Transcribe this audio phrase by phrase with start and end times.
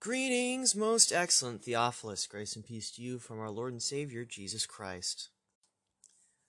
[0.00, 2.26] Greetings, most excellent Theophilus.
[2.26, 5.28] Grace and peace to you from our Lord and Savior, Jesus Christ.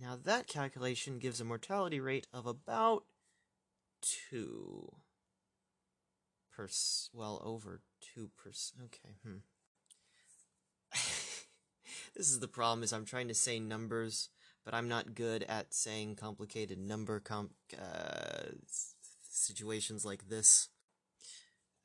[0.00, 3.02] Now, that calculation gives a mortality rate of about
[4.30, 4.92] 2
[6.56, 6.68] per
[7.12, 7.80] well over
[8.14, 8.84] 2 percent.
[8.84, 9.38] Okay, hmm.
[12.14, 14.28] this is the problem is I'm trying to say numbers
[14.64, 18.50] but I'm not good at saying complicated number comp uh,
[19.28, 20.68] situations like this.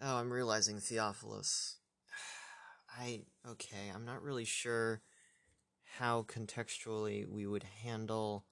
[0.02, 1.78] Oh, I'm realizing Theophilus.
[3.00, 5.02] I okay, I'm not really sure
[5.98, 8.46] how contextually we would handle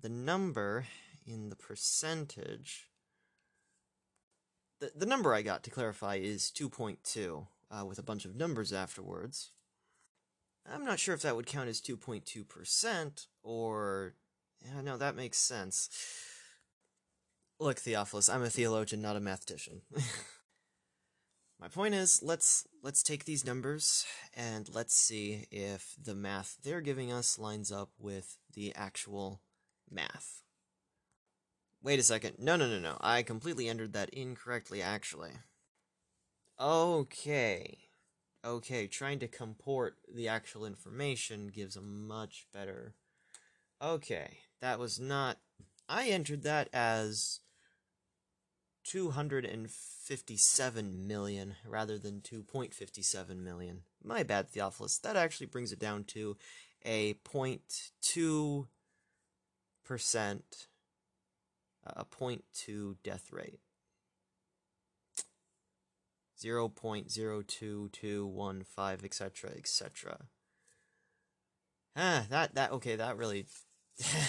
[0.00, 0.86] the number
[1.26, 2.88] in the percentage.
[4.80, 8.72] The, the number I got to clarify is 2.2 uh, with a bunch of numbers
[8.72, 9.50] afterwards.
[10.70, 14.14] I'm not sure if that would count as 2.2%, or...
[14.64, 15.90] Yeah, no, that makes sense.
[17.60, 19.82] Look, Theophilus, I'm a theologian, not a mathematician.
[21.60, 24.04] My point is, let's let's take these numbers
[24.34, 29.40] and let's see if the math they're giving us lines up with the actual
[29.90, 30.42] math.
[31.82, 32.36] Wait a second.
[32.38, 32.96] No, no, no, no.
[33.00, 35.32] I completely entered that incorrectly, actually.
[36.58, 37.83] Okay.
[38.44, 42.92] Okay, trying to comport the actual information gives a much better.
[43.80, 45.38] Okay, that was not.
[45.88, 47.40] I entered that as
[48.84, 53.84] 257 million rather than 2.57 million.
[54.02, 54.98] My bad, Theophilus.
[54.98, 56.36] That actually brings it down to
[56.84, 58.66] a 0.2
[59.84, 60.68] percent,
[61.86, 63.60] uh, a 0.2 death rate.
[66.44, 70.26] 0.02215, etc., etc.
[71.96, 73.46] Ah, that, that, okay, that really,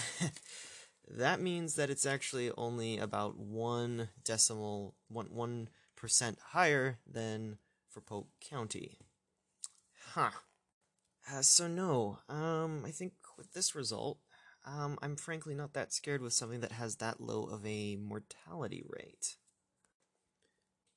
[1.09, 7.57] that means that it's actually only about one decimal, one, one percent higher than
[7.89, 8.99] for Polk County.
[10.13, 10.31] Huh.
[11.31, 14.19] Uh, so no, um, I think with this result,
[14.63, 18.83] um, I'm frankly not that scared with something that has that low of a mortality
[18.87, 19.37] rate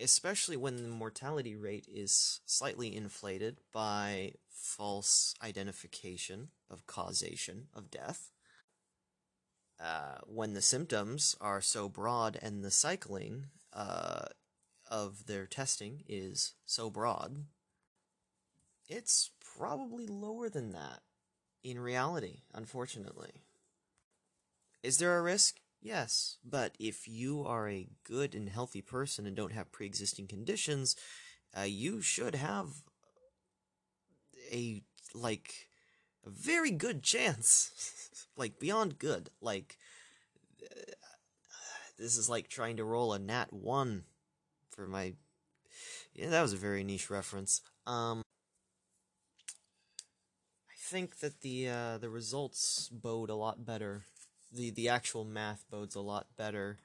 [0.00, 8.30] especially when the mortality rate is slightly inflated by false identification of causation of death.
[9.80, 14.26] Uh, when the symptoms are so broad and the cycling uh,
[14.90, 17.44] of their testing is so broad,
[18.88, 21.00] it's probably lower than that
[21.62, 23.42] in reality, unfortunately.
[24.82, 25.56] Is there a risk?
[25.80, 30.94] Yes, but if you are a good and healthy person and don't have pre-existing conditions,
[31.56, 32.82] uh, you should have
[34.52, 34.82] a
[35.14, 35.68] like
[36.26, 37.70] a very good chance,
[38.36, 39.30] like beyond good.
[39.40, 39.78] Like
[40.62, 40.92] uh,
[41.98, 44.04] this is like trying to roll a nat one
[44.70, 45.14] for my.
[46.14, 47.62] Yeah, that was a very niche reference.
[47.86, 48.22] Um,
[50.70, 54.04] I think that the uh, the results bode a lot better
[54.52, 56.78] the the actual math bodes a lot better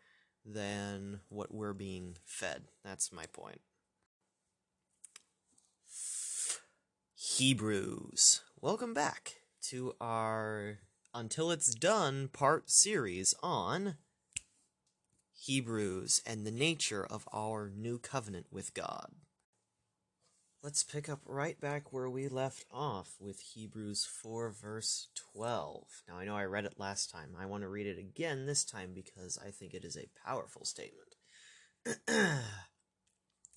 [0.46, 2.64] than what we're being fed.
[2.84, 3.62] That's my point.
[7.16, 8.42] Hebrews.
[8.62, 9.36] Welcome back
[9.70, 10.80] to our
[11.14, 13.96] Until It's Done part series on
[15.46, 19.12] Hebrews, and the nature of our new covenant with God.
[20.64, 26.04] Let's pick up right back where we left off with Hebrews 4, verse 12.
[26.08, 27.36] Now, I know I read it last time.
[27.38, 30.64] I want to read it again this time because I think it is a powerful
[30.64, 31.18] statement.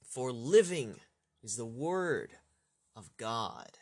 [0.03, 0.97] For living
[1.45, 2.33] is the Word
[2.97, 3.79] of God,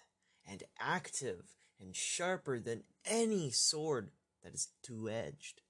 [0.46, 1.46] and active
[1.80, 4.10] and sharper than any sword
[4.42, 5.62] that is two edged,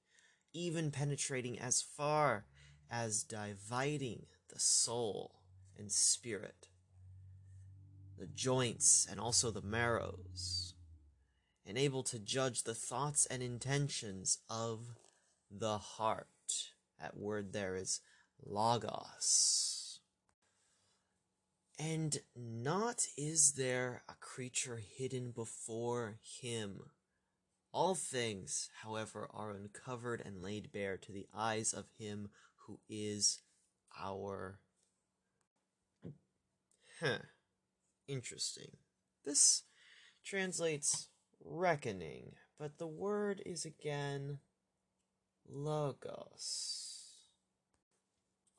[0.52, 2.46] even penetrating as far
[2.90, 5.36] as dividing the soul
[5.78, 6.66] and spirit
[8.18, 10.74] the joints, and also the marrows,
[11.66, 14.80] and able to judge the thoughts and intentions of
[15.50, 16.28] the heart.
[17.00, 18.00] That word there is
[18.44, 20.00] logos.
[21.78, 26.90] And not is there a creature hidden before him.
[27.72, 32.28] All things, however, are uncovered and laid bare to the eyes of him
[32.66, 33.40] who is
[34.00, 34.60] our.
[37.00, 37.18] Huh.
[38.06, 38.76] Interesting.
[39.24, 39.62] This
[40.24, 41.08] translates
[41.42, 44.38] reckoning, but the word is again
[45.48, 46.94] logos.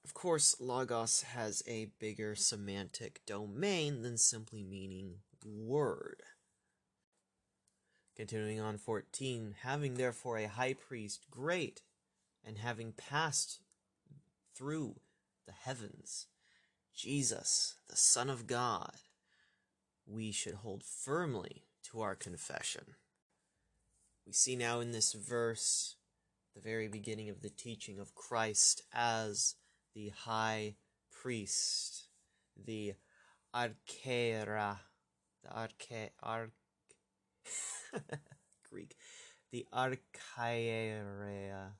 [0.03, 6.21] Of course, logos has a bigger semantic domain than simply meaning word.
[8.15, 11.81] Continuing on 14, having therefore a high priest great,
[12.43, 13.59] and having passed
[14.55, 14.95] through
[15.45, 16.27] the heavens,
[16.95, 18.93] Jesus, the Son of God,
[20.05, 22.95] we should hold firmly to our confession.
[24.25, 25.95] We see now in this verse
[26.55, 29.55] the very beginning of the teaching of Christ as
[29.93, 30.75] the high
[31.11, 32.07] priest,
[32.55, 32.93] the
[33.53, 34.77] archeira,
[35.43, 36.51] the arche, arch,
[38.69, 38.95] Greek,
[39.51, 41.71] the archaerea.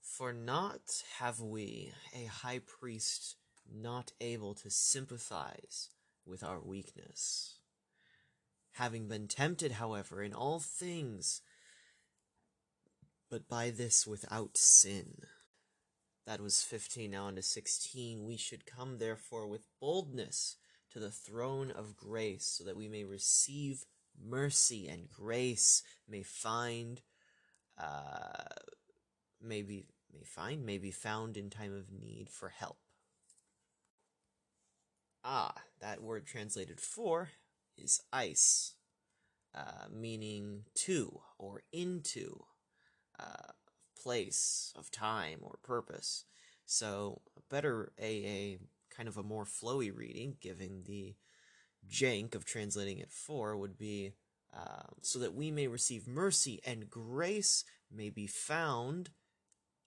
[0.00, 3.36] For not have we a high priest
[3.74, 5.88] not able to sympathize
[6.26, 7.58] with our weakness.
[8.72, 11.42] Having been tempted, however, in all things,
[13.30, 15.18] but by this without sin.
[16.26, 18.24] That was 15, now into 16.
[18.24, 20.56] We should come, therefore, with boldness
[20.92, 23.84] to the throne of grace, so that we may receive
[24.22, 27.00] mercy and grace, may find,
[27.78, 28.44] uh,
[29.40, 32.81] maybe may find, may be found in time of need for help.
[35.24, 37.30] Ah, that word translated for
[37.76, 38.74] is ice,
[39.54, 42.44] uh, meaning to or into,
[43.20, 43.52] uh,
[44.02, 46.24] place of time or purpose.
[46.66, 48.58] So, better a, a
[48.90, 51.14] kind of a more flowy reading, given the
[51.88, 54.14] jank of translating it for, would be
[54.54, 59.10] uh, so that we may receive mercy and grace may be found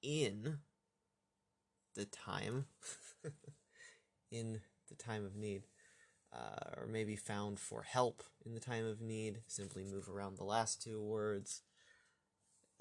[0.01, 0.59] in
[1.95, 2.65] the time
[4.31, 5.67] in the time of need,
[6.33, 9.41] uh, or maybe found for help in the time of need.
[9.47, 11.61] Simply move around the last two words.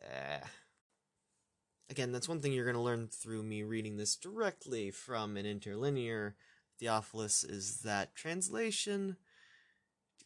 [0.03, 0.45] Uh,
[1.91, 5.47] again, that's one thing you're going to learn through me reading this directly from an
[5.47, 6.35] interlinear
[6.79, 9.17] Theophilus is that translation.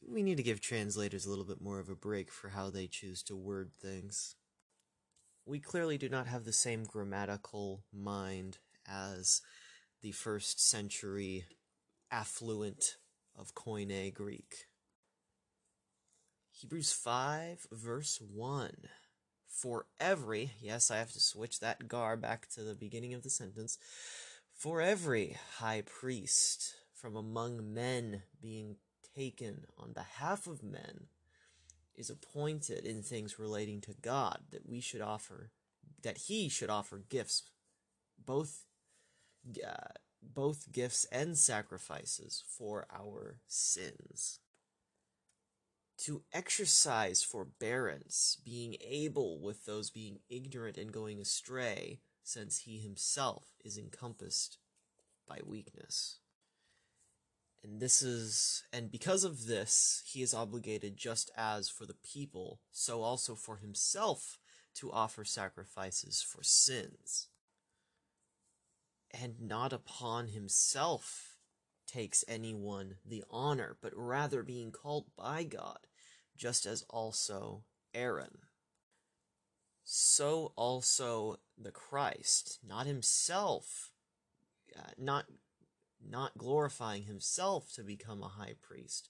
[0.06, 2.86] We need to give translators a little bit more of a break for how they
[2.86, 4.36] choose to word things.
[5.44, 9.42] We clearly do not have the same grammatical mind as
[10.02, 11.44] the first century
[12.10, 12.96] affluent
[13.36, 14.66] of Koine Greek.
[16.50, 18.70] Hebrews 5, verse 1.
[19.48, 23.30] For every, yes, I have to switch that gar back to the beginning of the
[23.30, 23.78] sentence.
[24.54, 28.76] For every high priest from among men being
[29.16, 31.06] taken on behalf of men
[31.96, 35.50] is appointed in things relating to God that we should offer,
[36.02, 37.42] that he should offer gifts,
[38.24, 38.64] both
[39.64, 44.40] uh, both gifts and sacrifices for our sins.
[45.98, 53.46] To exercise forbearance, being able with those being ignorant and going astray, since he himself
[53.64, 54.58] is encompassed
[55.26, 56.18] by weakness.
[57.64, 62.60] And this is, and because of this, he is obligated just as for the people,
[62.70, 64.38] so also for himself
[64.74, 67.28] to offer sacrifices for sins
[69.12, 71.36] and not upon himself
[71.86, 75.78] takes anyone the honor, but rather being called by God,
[76.36, 78.38] just as also Aaron.
[79.84, 83.90] So also the Christ, not himself,
[84.76, 85.26] uh, not
[86.06, 89.08] not glorifying himself to become a high priest,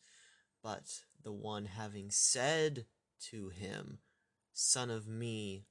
[0.63, 2.87] but the one having said
[3.31, 3.99] to him,
[4.55, 5.67] Son of me,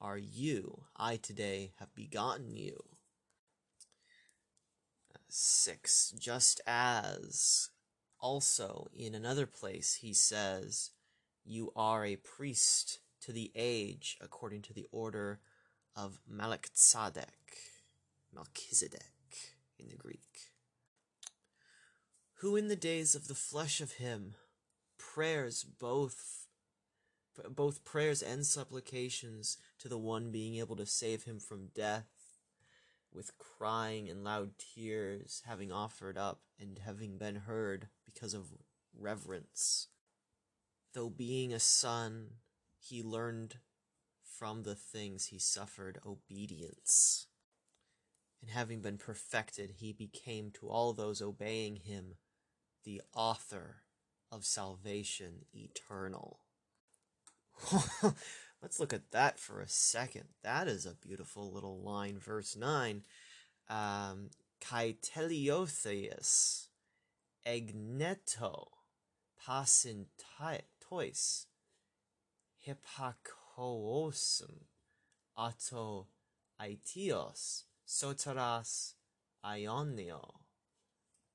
[0.00, 0.84] are you.
[0.96, 2.93] I today have begotten you.
[5.36, 6.14] 6.
[6.16, 7.70] Just as
[8.20, 10.92] also in another place he says,
[11.44, 15.40] You are a priest to the age according to the order
[15.96, 17.56] of Melchizedek,
[18.32, 19.00] Melchizedek
[19.76, 20.52] in the Greek,
[22.34, 24.34] who in the days of the flesh of him
[24.98, 26.46] prayers both
[27.50, 32.13] both prayers and supplications to the one being able to save him from death
[33.14, 38.52] with crying and loud tears having offered up and having been heard because of
[38.98, 39.88] reverence.
[40.92, 42.28] Though being a son
[42.78, 43.56] he learned
[44.22, 47.26] from the things he suffered obedience.
[48.42, 52.16] And having been perfected he became to all those obeying him
[52.84, 53.82] the author
[54.30, 56.40] of salvation eternal
[58.64, 60.24] Let's look at that for a second.
[60.42, 62.18] That is a beautiful little line.
[62.18, 63.02] Verse 9.
[63.68, 64.30] Um,
[64.62, 66.68] teleotheus
[67.46, 68.68] egneto
[69.46, 71.44] pasintois
[72.66, 74.54] hippakoosum
[75.36, 76.06] ato
[76.58, 78.94] aitios soteras
[79.44, 80.36] ionio.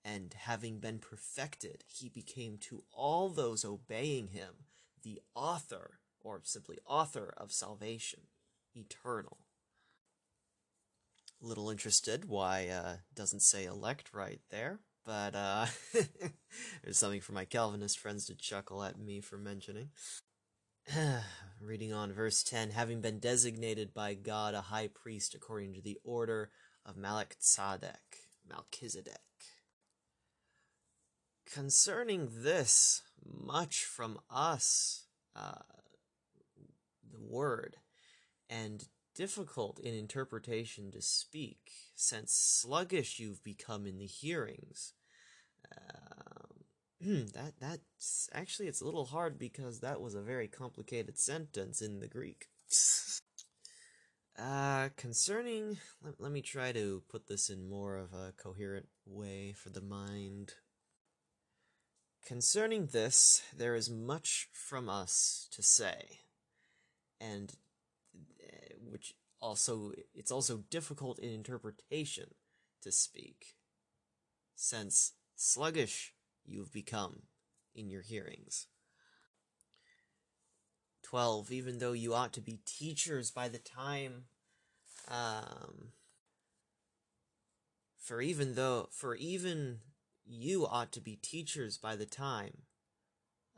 [0.03, 4.65] And having been perfected, he became to all those obeying him
[5.03, 8.21] the author or simply author of salvation,
[8.75, 9.37] eternal.
[11.41, 15.67] Little interested why uh, doesn't say elect right there, but uh,
[16.83, 19.89] there's something for my Calvinist friends to chuckle at me for mentioning.
[21.61, 25.97] Reading on verse 10 having been designated by God a high priest according to the
[26.03, 26.51] order
[26.85, 29.15] of Melchizedek, Melchizedek.
[31.51, 35.61] Concerning this, much from us uh,
[37.19, 37.77] word,
[38.49, 44.93] and difficult in interpretation to speak, since sluggish you've become in the hearings.
[45.75, 46.59] Um,
[47.33, 51.99] that that's actually it's a little hard because that was a very complicated sentence in
[51.99, 52.47] the Greek.
[54.39, 59.53] uh, concerning, let, let me try to put this in more of a coherent way
[59.53, 60.53] for the mind.
[62.25, 66.19] Concerning this, there is much from us to say
[67.19, 67.53] and
[68.15, 72.33] uh, which also it's also difficult in interpretation
[72.81, 73.55] to speak
[74.55, 76.13] since sluggish
[76.45, 77.23] you've become
[77.75, 78.67] in your hearings.
[81.03, 84.25] 12 even though you ought to be teachers by the time
[85.07, 85.93] um
[87.97, 89.79] for even though for even
[90.23, 92.59] you ought to be teachers by the time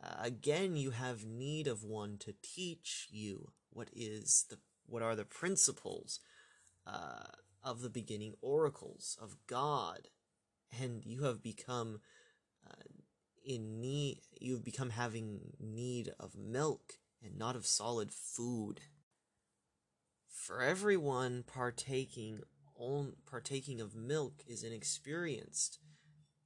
[0.04, 5.16] uh, again, you have need of one to teach you what is the what are
[5.16, 6.20] the principles
[6.88, 7.24] uh,
[7.64, 10.10] of the beginning oracles of God,
[10.82, 12.00] and you have become
[12.68, 12.84] uh,
[13.46, 14.22] in need.
[14.40, 16.94] You have become having need of milk
[17.24, 18.82] and not of solid food.
[20.28, 22.42] For everyone partaking
[22.76, 25.78] on partaking of milk is inexperienced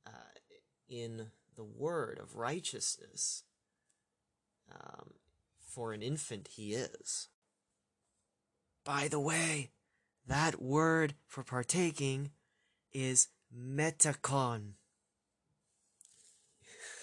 [0.05, 0.35] uh,
[0.89, 3.43] in the word of righteousness.
[4.71, 5.13] Um,
[5.59, 7.29] for an infant, he is.
[8.83, 9.71] By the way,
[10.27, 12.31] that word for partaking
[12.93, 14.74] is metacon.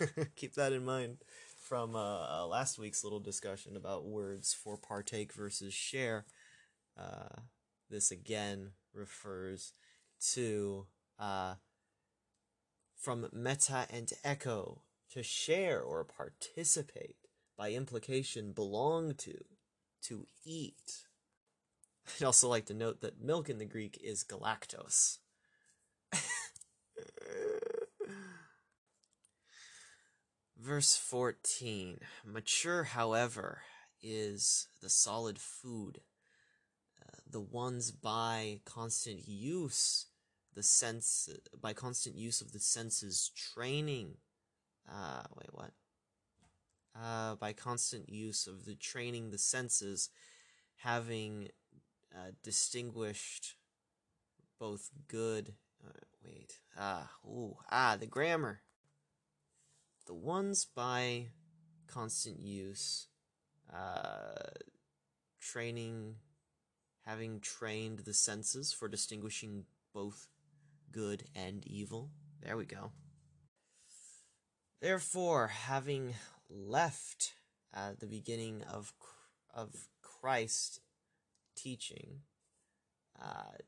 [0.37, 1.19] Keep that in mind
[1.57, 6.27] from uh, last week's little discussion about words for partake versus share.
[6.99, 7.41] Uh,
[7.89, 9.73] this again refers
[10.33, 10.87] to
[11.19, 11.55] uh,
[13.03, 17.17] from meta and echo, to share or participate,
[17.59, 19.45] by implication belong to,
[20.01, 21.09] to eat.
[22.07, 25.19] I'd also like to note that milk in the Greek is galactose.
[30.57, 33.63] Verse 14 Mature, however,
[34.01, 36.03] is the solid food,
[37.01, 40.07] uh, the ones by constant use
[40.55, 41.29] the sense
[41.61, 44.17] by constant use of the senses training
[44.91, 45.71] uh wait what?
[47.01, 50.11] Uh by constant use of the training the senses
[50.77, 51.49] having
[52.15, 53.57] uh, distinguished
[54.59, 55.55] both good
[55.87, 55.91] uh,
[56.25, 58.61] wait ah ooh ah the grammar.
[60.07, 61.29] The ones by
[61.87, 63.07] constant use
[63.73, 64.51] uh
[65.41, 66.17] training
[67.07, 70.29] having trained the senses for distinguishing both
[70.93, 72.11] good and evil.
[72.43, 72.93] There we go.
[74.81, 76.15] Therefore, having
[76.51, 77.35] left
[77.75, 78.93] uh, the beginning of
[79.55, 80.81] of Christ
[81.55, 82.21] teaching
[83.21, 83.59] uh,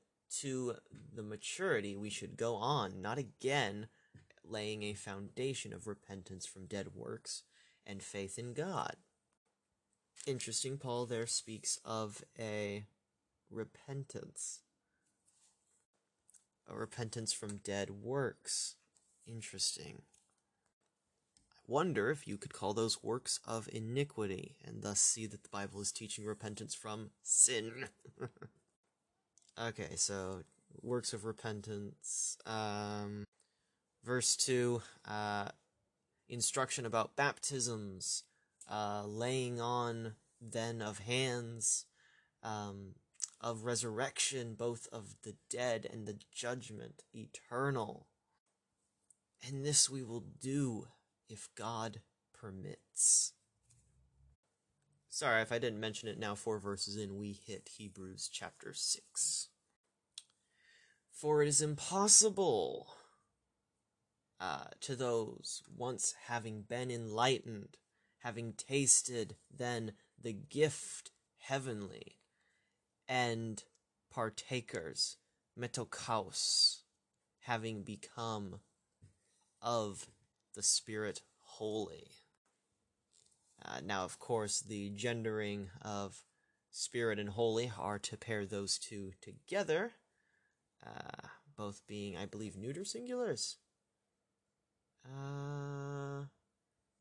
[0.41, 0.77] to
[1.15, 3.89] the maturity we should go on, not again
[4.43, 7.43] laying a foundation of repentance from dead works
[7.87, 8.97] and faith in God.
[10.27, 12.85] Interesting, Paul there speaks of a
[13.51, 14.61] repentance.
[16.69, 18.77] Repentance from dead works.
[19.27, 20.03] Interesting.
[21.53, 25.49] I wonder if you could call those works of iniquity, and thus see that the
[25.49, 27.87] Bible is teaching repentance from sin.
[29.61, 30.43] okay, so
[30.83, 32.37] works of repentance.
[32.45, 33.25] Um,
[34.05, 35.49] verse 2 uh,
[36.29, 38.25] instruction about baptisms,
[38.71, 41.87] uh, laying on then of hands,
[42.43, 42.95] um,
[43.45, 48.07] of resurrection, both of the dead and the judgment eternal.
[49.47, 50.87] And this we will do
[51.29, 52.01] if God
[52.33, 53.35] permits.
[55.11, 59.49] Sorry if I didn't mention it now, four verses in, we hit Hebrews chapter 6.
[61.13, 62.95] For it is impossible
[64.41, 67.77] uh, to those once having been enlightened,
[68.21, 72.17] having tasted then the gift heavenly,
[73.09, 73.63] and
[74.11, 75.17] partakers,
[75.59, 76.83] metokaos,
[77.41, 78.61] having become
[79.61, 80.07] of
[80.55, 82.11] the Spirit holy.
[83.65, 86.23] Uh, now, of course, the gendering of
[86.71, 89.93] spirit and holy are to pair those two together,
[90.85, 93.57] uh, both being, I believe, neuter singulars.
[95.05, 96.25] Uh,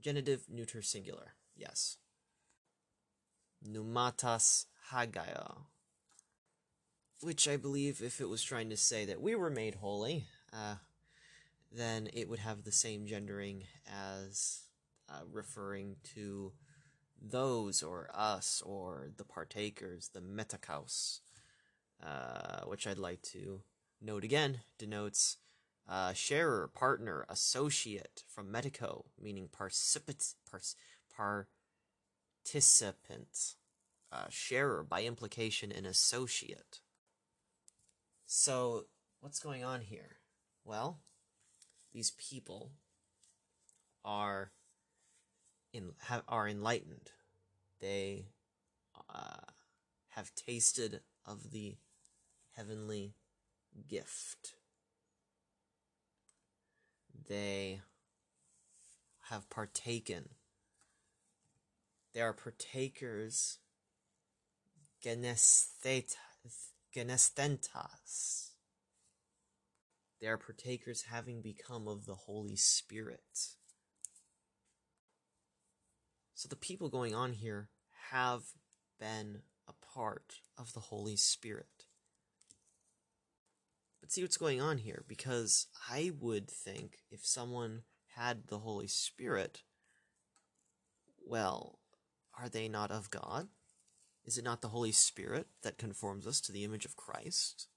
[0.02, 1.34] genitive neuter singular.
[1.56, 1.98] Yes.
[3.68, 5.66] Numatas hagayo.
[7.22, 10.76] Which I believe, if it was trying to say that we were made holy, uh,
[11.72, 14.64] then it would have the same gendering as
[15.10, 16.52] uh, referring to
[17.22, 21.22] those or us or the partakers, the metakaos,
[22.06, 23.62] uh, which I'd like to
[24.02, 25.38] note again, denotes
[25.88, 30.34] uh, sharer, partner, associate from Medico, meaning participant,
[31.16, 33.56] participant,
[34.12, 36.80] uh, sharer by implication, an associate.
[38.36, 38.86] So,
[39.20, 40.18] what's going on here?
[40.66, 40.98] Well,
[41.94, 42.72] these people
[44.04, 44.52] are
[45.72, 47.12] in have, are enlightened.
[47.80, 48.26] They
[49.08, 49.52] uh,
[50.10, 51.76] have tasted of the
[52.56, 53.14] heavenly
[53.88, 54.56] gift
[57.30, 57.82] they
[59.30, 60.30] have partaken.
[62.16, 63.60] They are partakers
[65.06, 66.16] genesthetas.
[70.22, 73.56] They are partakers having become of the Holy Spirit.
[76.34, 77.70] So the people going on here
[78.12, 78.44] have
[79.00, 81.86] been a part of the Holy Spirit.
[84.00, 87.84] But see what's going on here, because I would think if someone
[88.16, 89.64] had the Holy Spirit,
[91.26, 91.80] well,
[92.38, 93.48] are they not of God?
[94.26, 97.68] Is it not the Holy Spirit that conforms us to the image of Christ?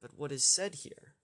[0.00, 1.14] But what is said here?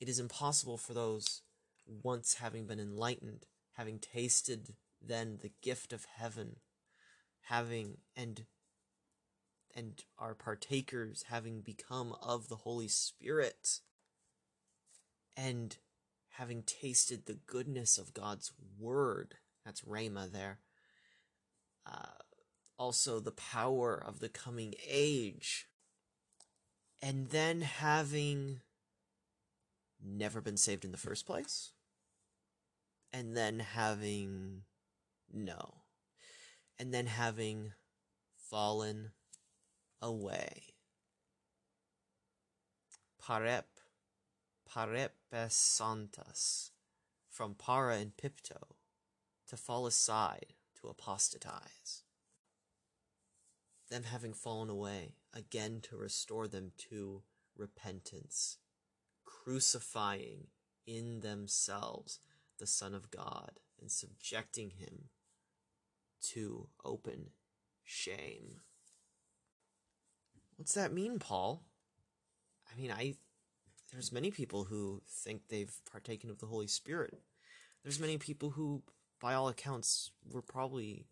[0.00, 1.42] It is impossible for those
[1.86, 6.56] once having been enlightened, having tasted then the gift of heaven,
[7.42, 8.46] having and
[9.76, 13.80] and are partakers, having become of the Holy Spirit,
[15.36, 15.76] and
[16.30, 19.34] having tasted the goodness of God's Word.
[19.64, 20.60] That's Rhema there.
[21.86, 22.22] Uh,
[22.78, 25.68] also, the power of the coming age.
[27.00, 28.60] And then having
[30.02, 31.72] never been saved in the first place.
[33.12, 34.62] And then having.
[35.32, 35.74] No.
[36.78, 37.72] And then having
[38.36, 39.10] fallen
[40.02, 40.74] away.
[43.24, 43.66] Parep,
[44.70, 46.70] parepesantas,
[47.30, 48.74] from para and pipto,
[49.48, 52.03] to fall aside, to apostatize.
[53.90, 57.22] Them having fallen away, again to restore them to
[57.56, 58.58] repentance,
[59.24, 60.46] crucifying
[60.86, 62.18] in themselves
[62.58, 65.08] the Son of God and subjecting him
[66.32, 67.30] to open
[67.82, 68.60] shame.
[70.56, 71.62] What's that mean, Paul?
[72.72, 73.14] I mean, I
[73.92, 77.18] there's many people who think they've partaken of the Holy Spirit.
[77.82, 78.82] There's many people who,
[79.20, 81.06] by all accounts, were probably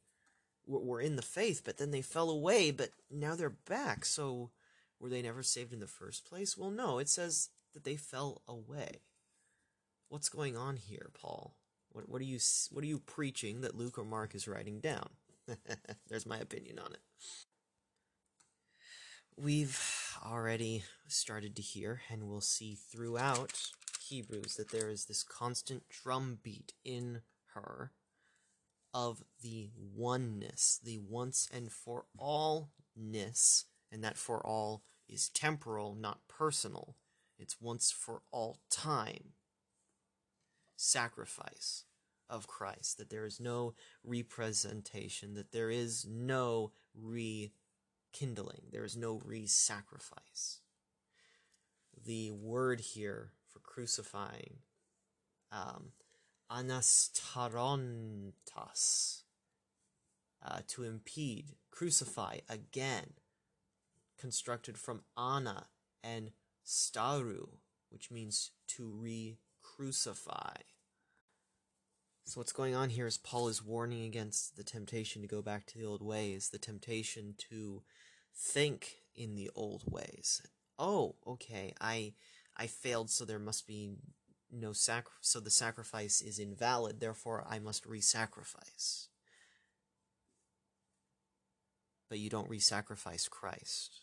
[0.67, 4.05] were in the faith, but then they fell away, but now they're back.
[4.05, 4.51] So,
[5.01, 6.57] were they never saved in the first place?
[6.57, 6.99] Well, no.
[6.99, 9.01] It says that they fell away.
[10.09, 11.57] What's going on here, Paul?
[11.91, 12.39] What what are you
[12.71, 15.11] what are you preaching that Luke or Mark is writing down?
[16.09, 17.01] There's my opinion on it.
[19.37, 19.81] we've
[20.25, 23.71] already started to hear, and we'll see throughout
[24.09, 27.23] Hebrews, that there is this constant drumbeat in
[27.55, 27.93] her
[28.95, 36.27] of the oneness, the once and for allness, and that for all is temporal, not
[36.29, 36.97] personal.
[37.39, 39.33] It's once for all time
[40.77, 41.85] sacrifice
[42.29, 43.75] of Christ, that there is no
[44.05, 50.61] representation, that there is no rekindling, there is no re sacrifice.
[52.05, 54.59] The word here for crucifying,
[55.53, 55.93] um,
[56.53, 59.23] anastarontas,
[60.45, 63.13] uh, to impede, crucify again,
[64.19, 65.69] constructed from ana
[66.03, 66.33] and
[66.65, 67.49] staru,
[67.91, 70.57] which means to re crucify.
[72.25, 75.67] So, what's going on here is Paul is warning against the temptation to go back
[75.67, 77.83] to the old ways, the temptation to
[78.35, 80.41] think in the old ways.
[80.79, 82.15] Oh, okay, I
[82.57, 83.97] I failed, so there must be
[84.53, 89.09] no sac so the sacrifice is invalid, therefore I must re-sacrifice.
[92.09, 94.03] But you don't re-sacrifice Christ.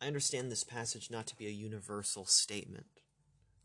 [0.00, 2.86] I understand this passage not to be a universal statement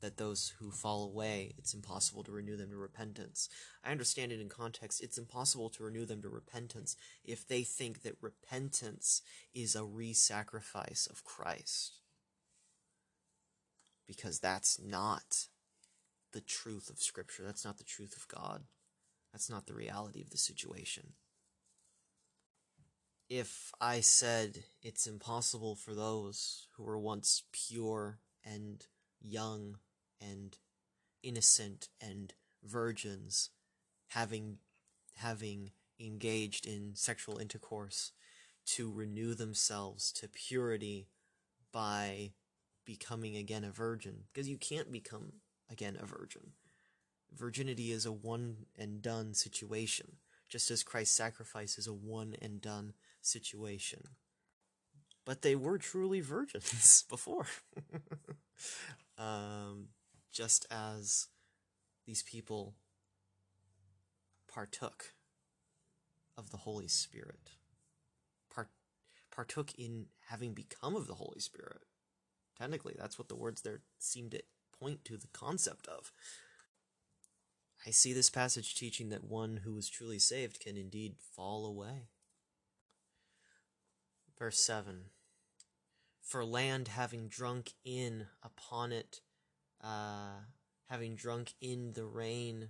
[0.02, 3.48] that those who fall away, it's impossible to renew them to repentance.
[3.84, 5.02] I understand it in context.
[5.02, 9.22] It's impossible to renew them to repentance if they think that repentance
[9.54, 12.03] is a re sacrifice of Christ
[14.08, 15.48] because that's not
[16.32, 17.44] the truth of Scripture.
[17.46, 18.64] That's not the truth of God.
[19.32, 21.14] That's not the reality of the situation.
[23.30, 28.86] If I said it's impossible for those who were once pure and
[29.22, 29.78] young
[30.22, 30.58] and
[31.24, 33.50] innocent and virgins
[34.10, 34.58] having
[35.16, 38.12] having engaged in sexual intercourse
[38.66, 41.08] to renew themselves to purity
[41.72, 42.32] by
[42.86, 45.34] becoming again a virgin because you can't become
[45.70, 46.52] again a virgin.
[47.32, 50.18] Virginity is a one and done situation,
[50.50, 54.04] just as Christ's sacrifice is a one and done situation.
[55.26, 57.48] But they were truly virgins before.
[59.18, 59.88] um,
[60.32, 61.28] just as
[62.06, 62.76] these people
[64.54, 65.14] partook
[66.38, 67.52] of the Holy Spirit,
[68.54, 68.68] part,
[69.32, 71.82] partook in having become of the Holy Spirit.
[72.58, 74.42] Technically, that's what the words there seem to
[74.80, 76.12] point to the concept of.
[77.86, 82.08] I see this passage teaching that one who is truly saved can indeed fall away.
[84.40, 85.06] Verse 7
[86.22, 89.22] For land having drunk in upon it,
[89.84, 90.46] uh,
[90.90, 92.70] having drunk in the rain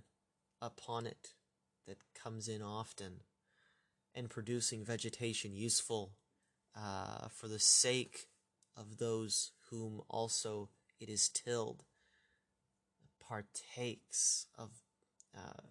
[0.60, 1.34] upon it
[1.86, 3.20] that comes in often,
[4.14, 6.12] and producing vegetation useful
[6.76, 8.26] uh, for the sake
[8.76, 10.68] of those whom also
[11.00, 11.82] it is tilled,
[13.20, 14.70] partakes of,
[15.36, 15.66] uh,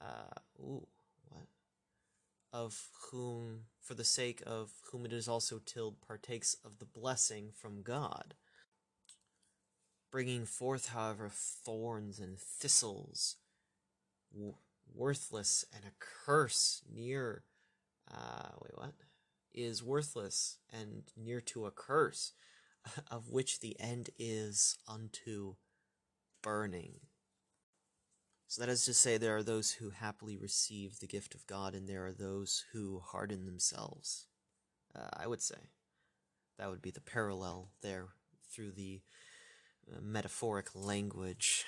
[0.00, 0.86] uh, ooh,
[1.28, 1.46] what?
[2.52, 7.50] Of whom, for the sake of whom it is also tilled, partakes of the blessing
[7.54, 8.34] from God.
[10.10, 13.36] Bringing forth, however, thorns and thistles,
[14.32, 14.54] w-
[14.94, 17.42] worthless and a curse near,
[18.10, 18.94] uh, wait, what?
[19.52, 22.32] Is worthless and near to a curse
[23.10, 25.54] of which the end is unto
[26.42, 27.00] burning.
[28.46, 31.74] So that is to say, there are those who happily receive the gift of God,
[31.74, 34.26] and there are those who harden themselves.
[34.94, 35.70] Uh, I would say
[36.58, 38.08] that would be the parallel there
[38.52, 39.00] through the
[39.90, 41.64] uh, metaphoric language.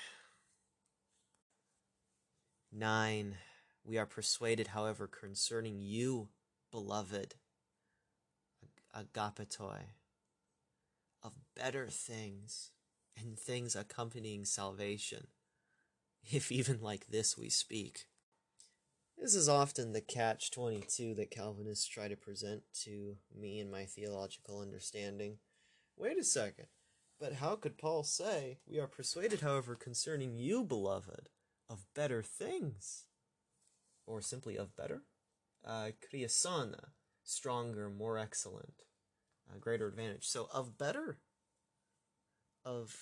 [2.72, 3.34] 9.
[3.84, 6.28] We are persuaded, however, concerning you,
[6.70, 7.34] beloved,
[8.94, 9.86] agapetoi
[11.26, 12.70] of better things
[13.20, 15.26] and things accompanying salvation,
[16.22, 18.06] if even like this we speak.
[19.18, 23.86] This is often the catch 22 that Calvinists try to present to me and my
[23.86, 25.38] theological understanding.
[25.96, 26.66] Wait a second,
[27.18, 31.30] but how could Paul say, We are persuaded, however, concerning you, beloved,
[31.68, 33.06] of better things?
[34.06, 35.02] Or simply of better?
[35.66, 36.90] Uh, kriasana,
[37.24, 38.85] stronger, more excellent
[39.60, 40.26] greater advantage.
[40.26, 41.18] So of better,
[42.64, 42.96] of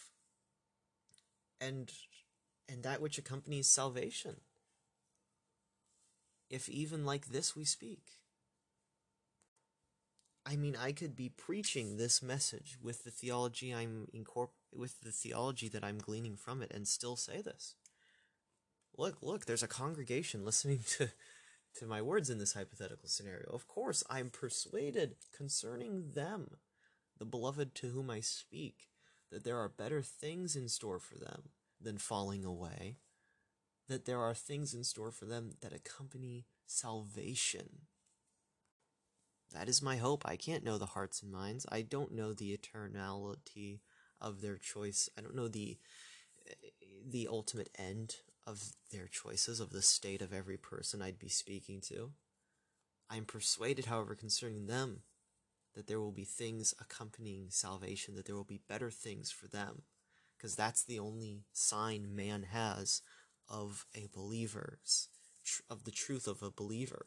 [1.61, 1.93] and
[2.69, 4.37] and that which accompanies salvation.
[6.51, 8.03] If even like this we speak.
[10.47, 15.11] I mean, I could be preaching this message with the theology I'm incorpor- with the
[15.11, 17.77] theology that I'm gleaning from it, and still say this.
[18.97, 21.11] Look, look, there's a congregation listening to
[21.77, 23.51] to my words in this hypothetical scenario.
[23.53, 26.59] Of course, I'm persuaded concerning them,
[27.19, 28.89] the beloved to whom I speak,
[29.31, 32.99] that there are better things in store for them than falling away,
[33.89, 37.87] that there are things in store for them that accompany salvation.
[39.53, 40.23] That is my hope.
[40.25, 41.67] I can't know the hearts and minds.
[41.71, 43.81] I don't know the eternality
[44.21, 45.09] of their choice.
[45.17, 45.79] I don't know the
[47.07, 51.81] the ultimate end of their choices, of the state of every person I'd be speaking
[51.89, 52.13] to.
[53.11, 55.03] I am persuaded, however, concerning them,
[55.75, 59.83] that there will be things accompanying salvation, that there will be better things for them,
[60.37, 63.03] because that's the only sign man has
[63.49, 65.09] of a believer's,
[65.69, 67.07] of the truth of a believer,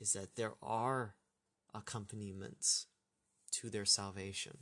[0.00, 1.16] is that there are
[1.74, 2.86] accompaniments
[3.50, 4.58] to their salvation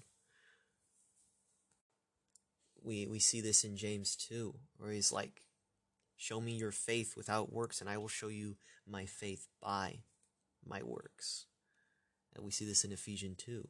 [2.84, 5.42] we we see this in James 2 where he's like
[6.16, 10.00] show me your faith without works and I will show you my faith by
[10.66, 11.46] my works.
[12.34, 13.68] And we see this in Ephesians 2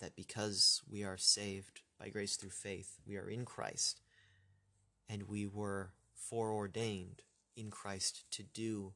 [0.00, 4.00] that because we are saved by grace through faith we are in Christ
[5.08, 7.22] and we were foreordained
[7.56, 8.92] in Christ to do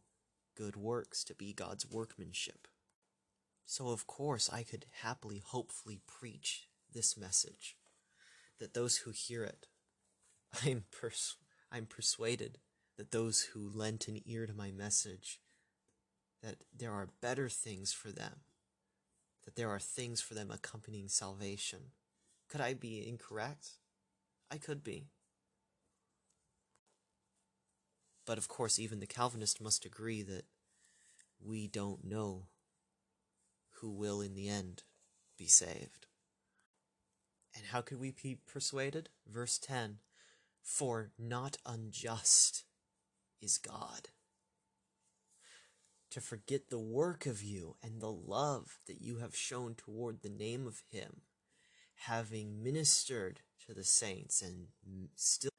[0.57, 2.69] good works to be God's workmanship.
[3.65, 7.77] So of course I could happily hopefully preach this message
[8.59, 9.67] that those who hear it,
[10.65, 11.37] I'm, pers-
[11.73, 12.59] I'm persuaded
[12.99, 15.41] that those who lent an ear to my message,
[16.43, 18.41] that there are better things for them,
[19.45, 21.93] that there are things for them accompanying salvation.
[22.49, 23.71] Could I be incorrect?
[24.51, 25.07] I could be.
[28.27, 30.45] But of course, even the Calvinist must agree that
[31.41, 32.47] we don't know
[33.81, 34.83] who will in the end
[35.39, 36.07] be saved.
[37.57, 39.09] And how could we be persuaded?
[39.27, 39.99] Verse 10
[40.63, 42.65] For not unjust
[43.41, 44.09] is God.
[46.11, 50.29] To forget the work of you and the love that you have shown toward the
[50.29, 51.23] name of Him,
[52.07, 54.69] having ministered to the saints and
[55.17, 55.51] still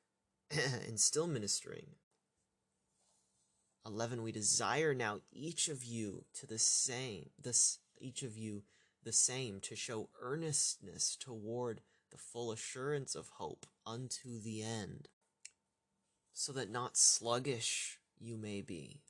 [0.88, 1.88] and still ministering.
[3.86, 8.64] 11 we desire now each of you to the same this each of you
[9.04, 15.08] the same to show earnestness toward the full assurance of hope unto the end,
[16.34, 19.02] so that not sluggish you may be,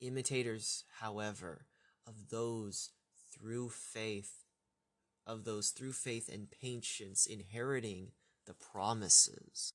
[0.00, 1.66] imitators, however,
[2.06, 2.90] of those
[3.32, 4.44] through faith,
[5.26, 8.12] of those through faith and patience inheriting
[8.46, 9.72] the promises.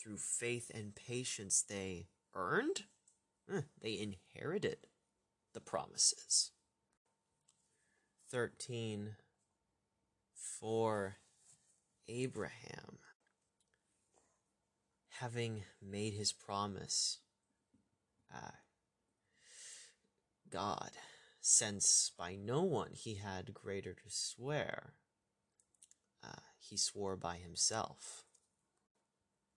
[0.00, 2.84] Through faith and patience they earned,
[3.80, 4.88] they inherited
[5.54, 6.52] the promises.
[8.30, 9.16] 13
[10.34, 11.16] for
[12.08, 12.98] Abraham,
[15.20, 17.18] having made his promise,
[18.34, 18.52] uh,
[20.50, 20.90] God,
[21.40, 24.94] since by no one he had greater to swear,
[26.24, 28.24] uh, he swore by himself,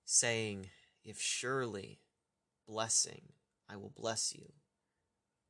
[0.04, 0.70] saying,
[1.04, 2.00] If surely
[2.68, 3.34] blessing,
[3.70, 4.52] I will bless you,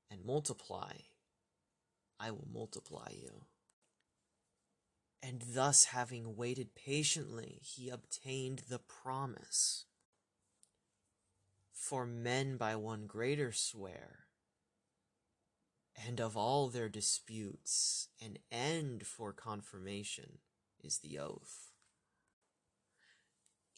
[0.09, 0.93] and multiply,
[2.19, 3.45] I will multiply you.
[5.23, 9.85] And thus, having waited patiently, he obtained the promise.
[11.71, 14.27] For men by one greater swear,
[16.07, 20.39] and of all their disputes, an end for confirmation
[20.83, 21.71] is the oath,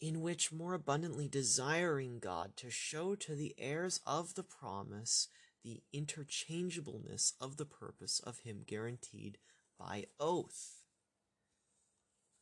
[0.00, 5.28] in which more abundantly desiring God to show to the heirs of the promise
[5.62, 9.38] the interchangeableness of the purpose of him guaranteed
[9.78, 10.83] by oath.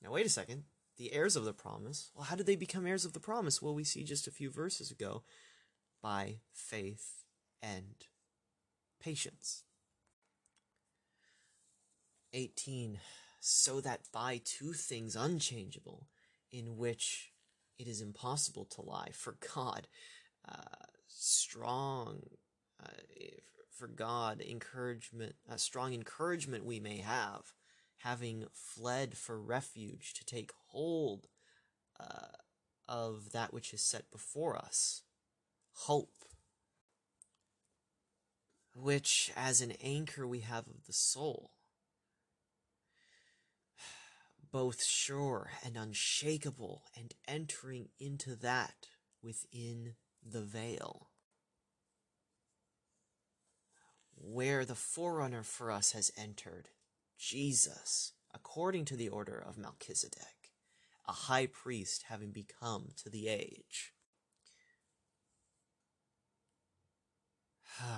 [0.03, 0.65] Now, wait a second.
[0.99, 2.11] The heirs of the promise.
[2.15, 3.63] Well, how did they become heirs of the promise?
[3.63, 5.23] Well, we see just a few verses ago
[6.03, 7.25] by faith
[7.63, 7.95] and
[9.01, 9.65] patience.
[12.33, 12.99] 18.
[13.41, 16.07] So that by two things unchangeable,
[16.51, 17.33] in which
[17.79, 19.89] it is impossible to lie, for God,
[20.49, 22.23] uh, strong
[22.83, 22.89] uh,
[23.71, 27.53] for God, encouragement, a strong encouragement we may have,
[28.03, 31.29] having fled for refuge to take hold
[32.01, 32.27] uh,
[32.89, 35.03] of that which is set before us,
[35.73, 36.25] hope,
[38.75, 41.53] which as an anchor we have of the soul,
[44.53, 48.89] both sure and unshakable, and entering into that
[49.23, 51.09] within the veil.
[54.17, 56.69] Where the forerunner for us has entered,
[57.23, 60.51] Jesus, according to the order of Melchizedek,
[61.07, 63.93] a high priest having become to the age.
[67.79, 67.89] what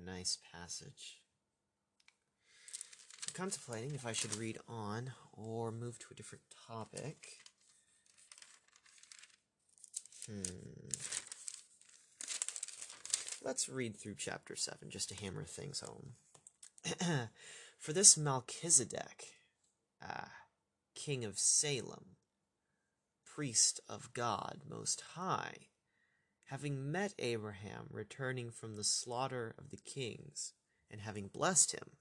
[0.00, 1.22] a nice passage.
[3.26, 7.26] I'm contemplating if I should read on or move to a different topic.
[10.26, 10.42] Hmm.
[13.42, 16.12] Let's read through chapter 7 just to hammer things home.
[17.78, 19.32] For this Melchizedek,
[20.02, 20.32] ah,
[20.94, 22.16] king of Salem,
[23.24, 25.68] priest of God Most High,
[26.44, 30.52] having met Abraham returning from the slaughter of the kings,
[30.90, 31.92] and having blessed him,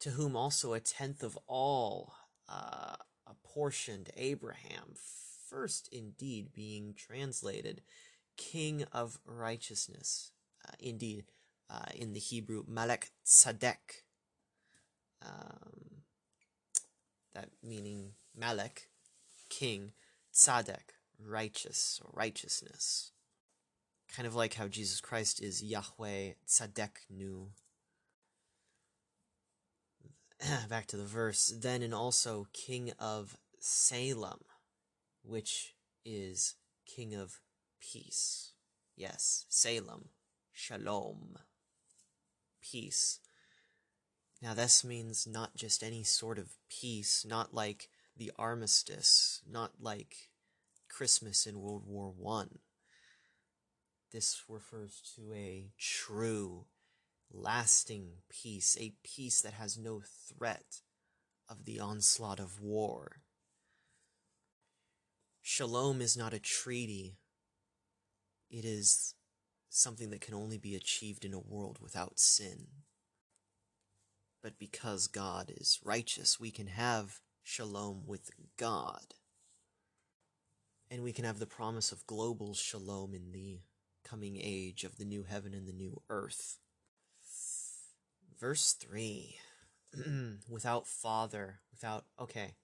[0.00, 2.12] to whom also a tenth of all
[2.46, 4.94] uh, apportioned Abraham,
[5.48, 7.80] first indeed being translated
[8.36, 10.32] king of righteousness.
[10.66, 11.24] Uh, indeed,
[11.70, 14.04] uh, in the Hebrew, Malek Tzadek.
[15.24, 16.02] Um,
[17.34, 18.88] that meaning Malek,
[19.48, 19.92] king,
[20.32, 23.12] Tzadek, righteous or righteousness.
[24.14, 27.48] Kind of like how Jesus Christ is Yahweh Tzadeknu.
[30.68, 31.52] Back to the verse.
[31.60, 34.40] Then and also king of Salem,
[35.22, 36.54] which is
[36.86, 37.40] king of
[37.80, 38.52] peace.
[38.96, 40.08] Yes, Salem,
[40.52, 41.36] Shalom,
[42.70, 43.20] peace.
[44.40, 50.30] Now, this means not just any sort of peace, not like the armistice, not like
[50.88, 52.58] Christmas in World War One.
[54.12, 56.66] This refers to a true,
[57.32, 60.80] lasting peace, a peace that has no threat
[61.48, 63.22] of the onslaught of war.
[65.42, 67.18] Shalom is not a treaty
[68.50, 69.14] it is
[69.68, 72.66] something that can only be achieved in a world without sin.
[74.42, 79.14] But because God is righteous, we can have shalom with God.
[80.90, 83.60] And we can have the promise of global shalom in the
[84.04, 86.58] coming age of the new heaven and the new earth.
[88.38, 89.36] Verse 3
[90.48, 92.04] without father, without.
[92.20, 92.54] Okay,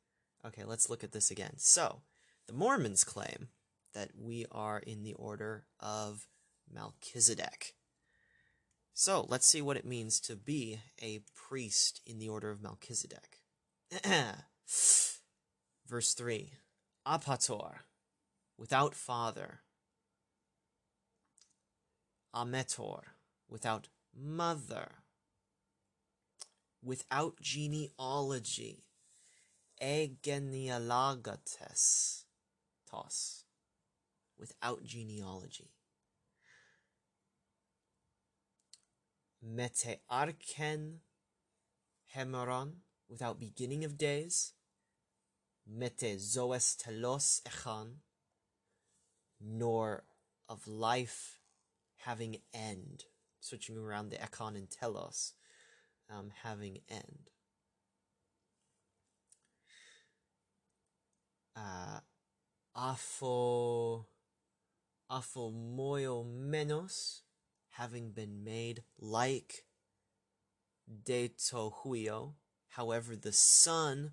[0.46, 1.54] okay, let's look at this again.
[1.56, 2.02] So,
[2.46, 3.48] the Mormons claim
[3.94, 6.28] that we are in the order of
[6.72, 7.74] Melchizedek.
[8.92, 13.40] So let's see what it means to be a priest in the order of Melchizedek.
[15.86, 16.52] Verse 3
[17.06, 17.80] Apator,
[18.56, 19.60] without father.
[22.34, 23.02] Ametor,
[23.48, 25.02] without mother.
[26.82, 28.84] Without genealogy.
[29.80, 32.24] Egenealogates.
[32.90, 33.44] Tos
[34.38, 35.73] without genealogy.
[39.46, 41.00] Mete arken
[42.16, 42.76] hemeron,
[43.08, 44.54] without beginning of days.
[45.66, 47.96] Mete zoes telos echan,
[49.40, 50.04] nor
[50.48, 51.40] of life
[51.98, 53.04] having end.
[53.40, 55.34] Switching around the econ and telos,
[56.10, 57.28] um, having end.
[61.54, 62.00] Uh,
[62.74, 64.06] afo
[65.10, 67.20] afo moyo menos,
[67.76, 69.64] having been made like
[71.04, 72.34] de tohuio,
[72.70, 74.12] however, the son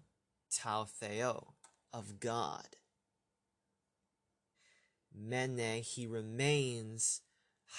[0.52, 1.54] tau theo
[1.94, 2.78] of God.
[5.14, 7.22] Mene, he remains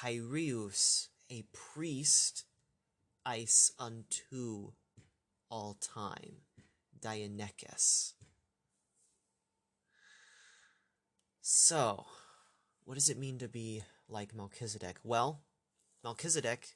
[0.03, 2.45] Hyrius, a priest,
[3.25, 4.73] ice unto
[5.51, 6.43] all time,
[7.01, 8.13] Dianekes.
[11.41, 12.07] So,
[12.85, 14.99] what does it mean to be like Melchizedek?
[15.03, 15.41] Well,
[16.05, 16.69] Melchizedek,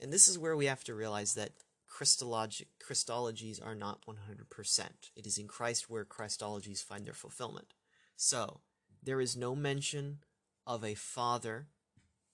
[0.00, 1.52] and this is where we have to realize that
[1.90, 5.10] Christologi- Christologies are not 100%.
[5.14, 7.74] It is in Christ where Christologies find their fulfillment.
[8.16, 8.60] So,
[9.02, 10.18] there is no mention
[10.66, 11.68] of a father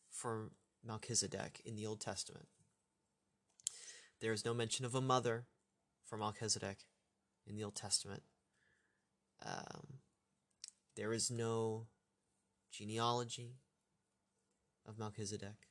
[0.09, 0.51] for
[0.85, 2.49] Melchizedek in the Old Testament.
[4.21, 5.47] There is no mention of a mother
[6.05, 6.87] for Melchizedek
[7.47, 8.23] in the Old Testament.
[9.45, 10.01] Um,
[10.97, 11.87] there is no
[12.71, 13.57] genealogy
[14.87, 15.70] of Melchizedek.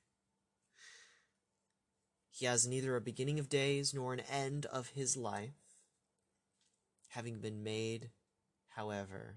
[2.40, 5.78] He has neither a beginning of days nor an end of his life,
[7.10, 8.12] having been made,
[8.70, 9.36] however,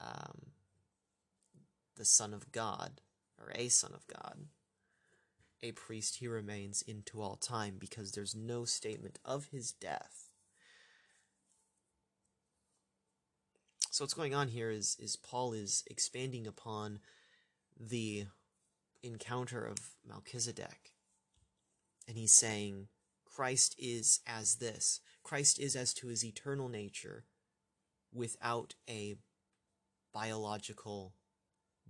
[0.00, 0.52] um,
[1.96, 3.00] the Son of God,
[3.40, 4.46] or a Son of God.
[5.62, 10.26] A priest he remains into all time because there's no statement of his death
[13.96, 16.98] So what's going on here is is Paul is expanding upon
[17.80, 18.26] the
[19.02, 20.92] encounter of Melchizedek.
[22.08, 22.88] And he's saying
[23.24, 25.00] Christ is as this.
[25.22, 27.24] Christ is as to his eternal nature
[28.12, 29.16] without a
[30.12, 31.14] biological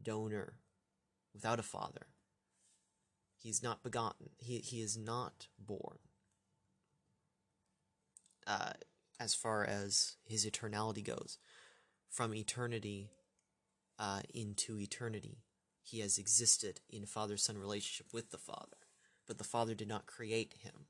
[0.03, 0.55] donor,
[1.35, 2.09] without a father.
[3.37, 4.31] He's not begotten.
[4.39, 5.99] He, he is not born.
[8.47, 8.73] Uh,
[9.21, 11.39] as far as his eternality goes,
[12.09, 13.11] from eternity
[13.99, 15.39] uh, into eternity,
[15.83, 18.77] he has existed in father son relationship with the Father,
[19.27, 20.87] but the Father did not create him,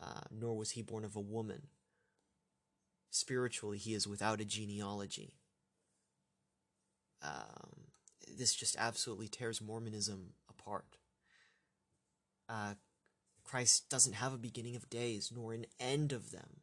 [0.00, 1.68] uh, nor was he born of a woman.
[3.10, 5.34] Spiritually, he is without a genealogy.
[7.22, 7.88] Um,
[8.36, 10.96] this just absolutely tears Mormonism apart.
[12.48, 12.74] Uh,
[13.44, 16.60] Christ doesn't have a beginning of days, nor an end of them.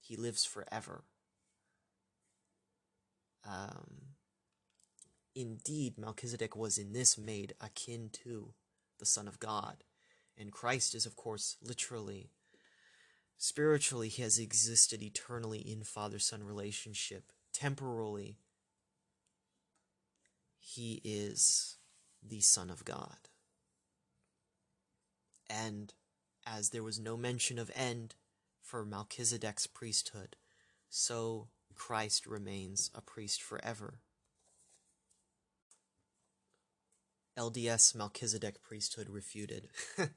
[0.00, 1.04] He lives forever.
[3.44, 4.14] Um,
[5.34, 8.54] indeed, Melchizedek was in this made akin to
[8.98, 9.84] the Son of God.
[10.38, 12.30] And Christ is, of course, literally,
[13.38, 17.32] spiritually, he has existed eternally in father son relationship.
[17.52, 18.38] Temporally,
[20.58, 21.76] he is
[22.22, 23.28] the Son of God.
[25.48, 25.94] And
[26.46, 28.14] as there was no mention of end
[28.60, 30.36] for Melchizedek's priesthood,
[30.88, 34.00] so Christ remains a priest forever.
[37.38, 39.68] LDS Melchizedek priesthood refuted.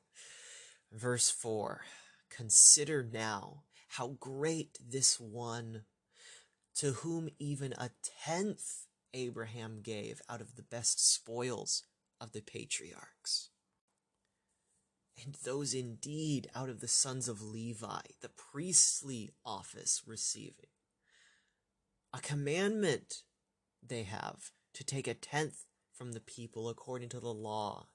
[0.91, 1.81] Verse 4
[2.29, 5.83] Consider now how great this one,
[6.75, 7.89] to whom even a
[8.25, 11.83] tenth Abraham gave out of the best spoils
[12.21, 13.49] of the patriarchs.
[15.21, 20.69] And those indeed out of the sons of Levi, the priestly office receiving.
[22.13, 23.23] A commandment
[23.85, 25.65] they have to take a tenth
[25.99, 27.87] from the people according to the law,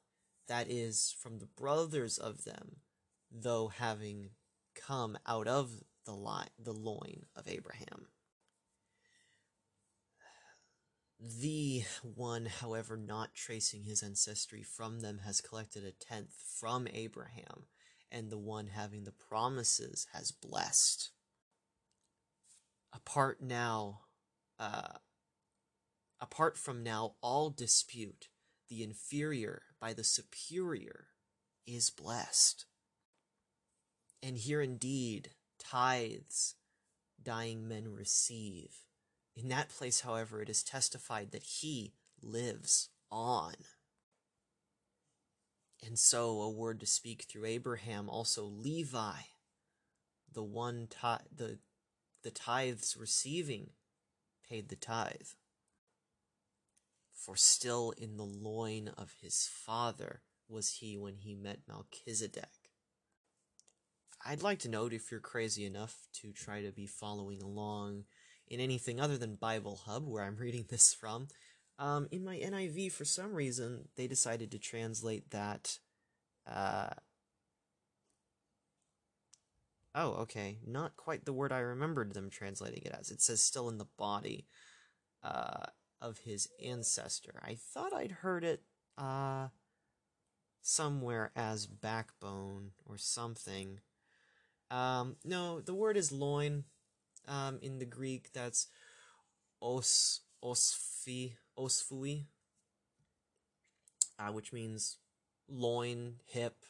[0.46, 2.76] that is, from the brothers of them,
[3.32, 4.28] though having
[4.74, 8.08] come out of the, li- the loin of Abraham.
[11.18, 17.68] The one, however, not tracing his ancestry from them, has collected a tenth from Abraham,
[18.12, 21.10] and the one having the promises has blessed.
[22.92, 24.00] Apart now,
[24.58, 24.98] uh,
[26.20, 28.28] apart from now all dispute,
[28.68, 31.08] the inferior by the superior
[31.66, 32.66] is blessed.
[34.22, 36.54] And here indeed, tithes
[37.22, 38.84] dying men receive
[39.36, 43.54] in that place, however, it is testified that he lives on.
[45.84, 49.16] And so, a word to speak through Abraham, also Levi,
[50.32, 51.58] the one ti- the
[52.22, 53.70] the tithes receiving,
[54.48, 55.34] paid the tithe.
[57.24, 62.70] For still in the loin of his father was he when he met Melchizedek.
[64.26, 68.04] I'd like to note if you're crazy enough to try to be following along
[68.46, 71.28] in anything other than Bible Hub, where I'm reading this from.
[71.78, 75.78] Um, in my NIV, for some reason, they decided to translate that.
[76.46, 76.90] Uh,
[79.94, 80.58] oh, okay.
[80.66, 83.10] Not quite the word I remembered them translating it as.
[83.10, 84.46] It says still in the body
[85.22, 85.64] uh,
[86.04, 87.40] of his ancestor.
[87.42, 88.60] I thought I'd heard it
[88.98, 89.48] uh,
[90.60, 93.80] somewhere as backbone or something.
[94.70, 96.64] Um, no, the word is loin
[97.26, 98.32] um, in the Greek.
[98.34, 98.68] That's
[99.62, 102.24] os osphi osphui,
[104.18, 104.98] uh, which means
[105.48, 106.66] loin, hip.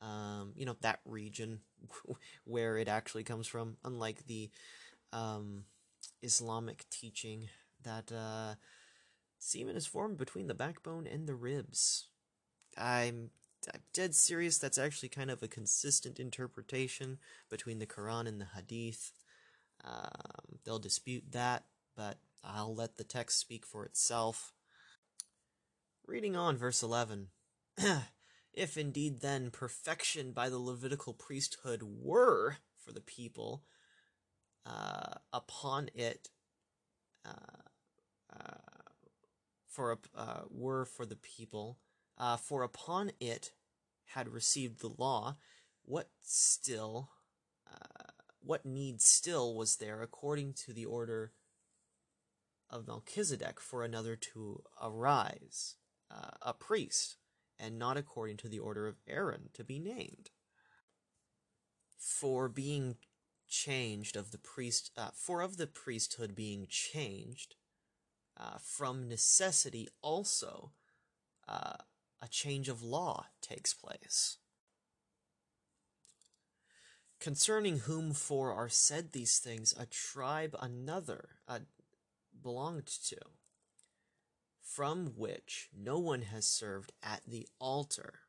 [0.00, 1.60] Um, you know that region
[2.44, 3.76] where it actually comes from.
[3.84, 4.50] Unlike the
[5.12, 5.64] um,
[6.22, 7.48] Islamic teaching
[7.84, 8.54] that uh,
[9.38, 12.08] semen is formed between the backbone and the ribs.
[12.76, 13.30] I'm
[13.72, 14.58] I'm dead serious.
[14.58, 17.18] That's actually kind of a consistent interpretation
[17.50, 19.12] between the Quran and the Hadith.
[19.84, 21.64] Um, they'll dispute that,
[21.96, 24.52] but I'll let the text speak for itself.
[26.06, 27.28] Reading on, verse 11.
[28.52, 33.64] if indeed then perfection by the Levitical priesthood were for the people,
[34.64, 36.28] uh, upon it,
[37.24, 37.67] uh,
[39.78, 41.78] for uh, were for the people,
[42.18, 43.52] uh, for upon it
[44.06, 45.36] had received the law,
[45.84, 47.10] what still
[47.70, 48.10] uh,
[48.40, 51.32] what need still was there according to the order
[52.68, 55.76] of Melchizedek for another to arise,
[56.10, 57.16] uh, a priest,
[57.56, 60.30] and not according to the order of Aaron to be named.
[61.96, 62.96] For being
[63.48, 67.54] changed of the priest, uh, for of the priesthood being changed,
[68.38, 70.72] uh, from necessity also,
[71.48, 71.74] uh,
[72.22, 74.38] a change of law takes place
[77.20, 81.60] concerning whom for are said these things, a tribe another uh,
[82.42, 83.16] belonged to.
[84.60, 88.20] from which no one has served at the altar.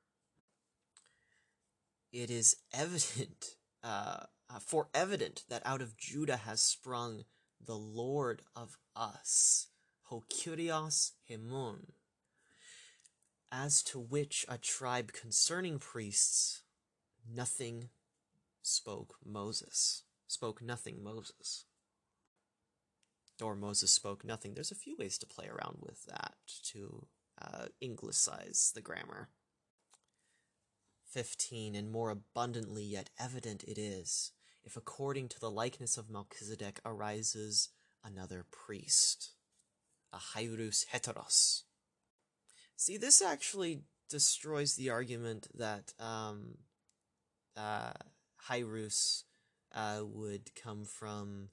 [2.13, 7.25] It is evident, uh, uh, for evident, that out of Judah has sprung
[7.59, 9.67] the Lord of us,
[10.09, 11.91] Ho Kyrios Hemon,
[13.51, 16.63] as to which a tribe concerning priests,
[17.27, 17.89] nothing
[18.61, 20.03] spoke Moses.
[20.27, 21.65] Spoke nothing Moses
[23.41, 24.53] or Moses spoke nothing.
[24.53, 26.35] There's a few ways to play around with that
[26.65, 27.07] to
[27.41, 29.29] uh, the grammar.
[31.11, 31.75] 15.
[31.75, 34.31] And more abundantly yet evident it is,
[34.63, 37.69] if according to the likeness of Melchizedek arises
[38.03, 39.31] another priest,
[40.13, 41.63] a Hierus Heteros.
[42.75, 46.57] See, this actually destroys the argument that um,
[47.55, 47.91] uh,
[48.47, 49.23] Hyrus
[49.75, 51.49] uh, would come from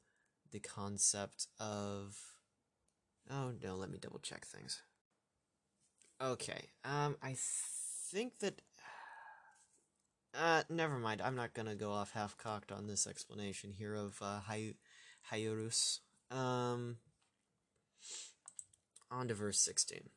[0.52, 2.16] the concept of
[3.30, 4.82] oh no let me double check things.
[6.22, 7.36] Okay um i
[8.10, 8.62] think that
[10.34, 11.20] uh never mind.
[11.20, 14.74] I'm not gonna go off half cocked on this explanation here of uh Hy-
[15.30, 16.00] Hyrus.
[16.30, 16.96] Um
[19.10, 20.10] on to verse 16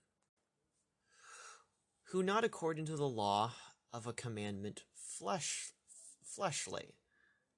[2.12, 3.54] who not according to the law
[3.94, 5.74] of a commandment flesh
[6.24, 6.96] fleshly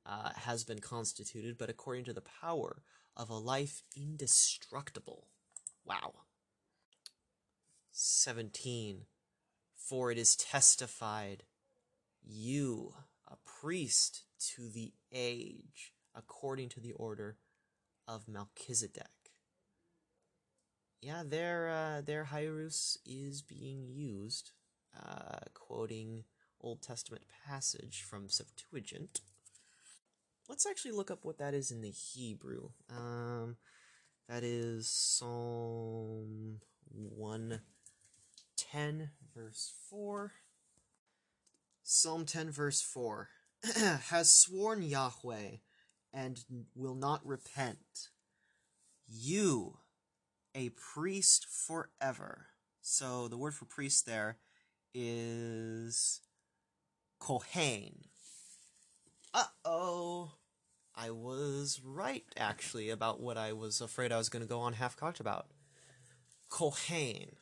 [0.05, 2.81] uh, has been constituted, but according to the power
[3.15, 5.27] of a life indestructible.
[5.85, 6.13] Wow.
[7.91, 9.05] 17.
[9.77, 11.43] For it is testified,
[12.21, 12.93] you,
[13.27, 14.23] a priest
[14.55, 17.37] to the age, according to the order
[18.07, 19.20] of Melchizedek.
[21.01, 24.51] Yeah, their uh, their Hyrus is being used,
[24.95, 26.25] uh, quoting
[26.61, 29.21] Old Testament passage from Septuagint.
[30.47, 32.69] Let's actually look up what that is in the Hebrew.
[32.89, 33.57] Um,
[34.29, 36.61] that is Psalm
[36.93, 40.33] 110, verse 4.
[41.83, 43.29] Psalm 10, verse 4
[44.09, 45.57] has sworn Yahweh
[46.13, 46.43] and
[46.75, 48.09] will not repent.
[49.07, 49.77] You,
[50.55, 52.47] a priest forever.
[52.81, 54.37] So the word for priest there
[54.93, 56.21] is
[57.19, 58.05] Kohen.
[59.33, 60.31] Uh oh.
[60.93, 64.73] I was right, actually, about what I was afraid I was going to go on
[64.73, 65.47] half cocked about.
[66.49, 67.37] Kohen.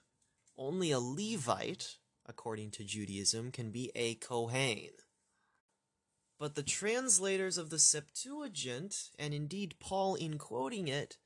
[0.55, 1.97] Only a Levite,
[2.27, 4.89] according to Judaism, can be a Kohen.
[6.37, 11.17] But the translators of the Septuagint, and indeed Paul in quoting it,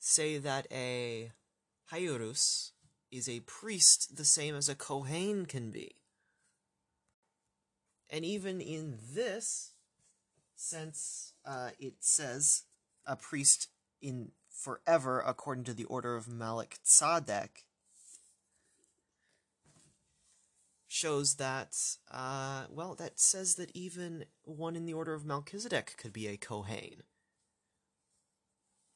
[0.00, 1.30] say that a
[1.92, 2.72] Hyrus
[3.12, 5.96] is a priest the same as a Kohen can be.
[8.08, 9.74] And even in this,
[10.56, 12.64] since uh, it says
[13.06, 13.68] a priest
[14.00, 17.64] in forever according to the order of Malik Tzadek,
[20.88, 21.76] shows that,
[22.10, 26.36] uh, well, that says that even one in the order of Melchizedek could be a
[26.36, 27.02] Kohen.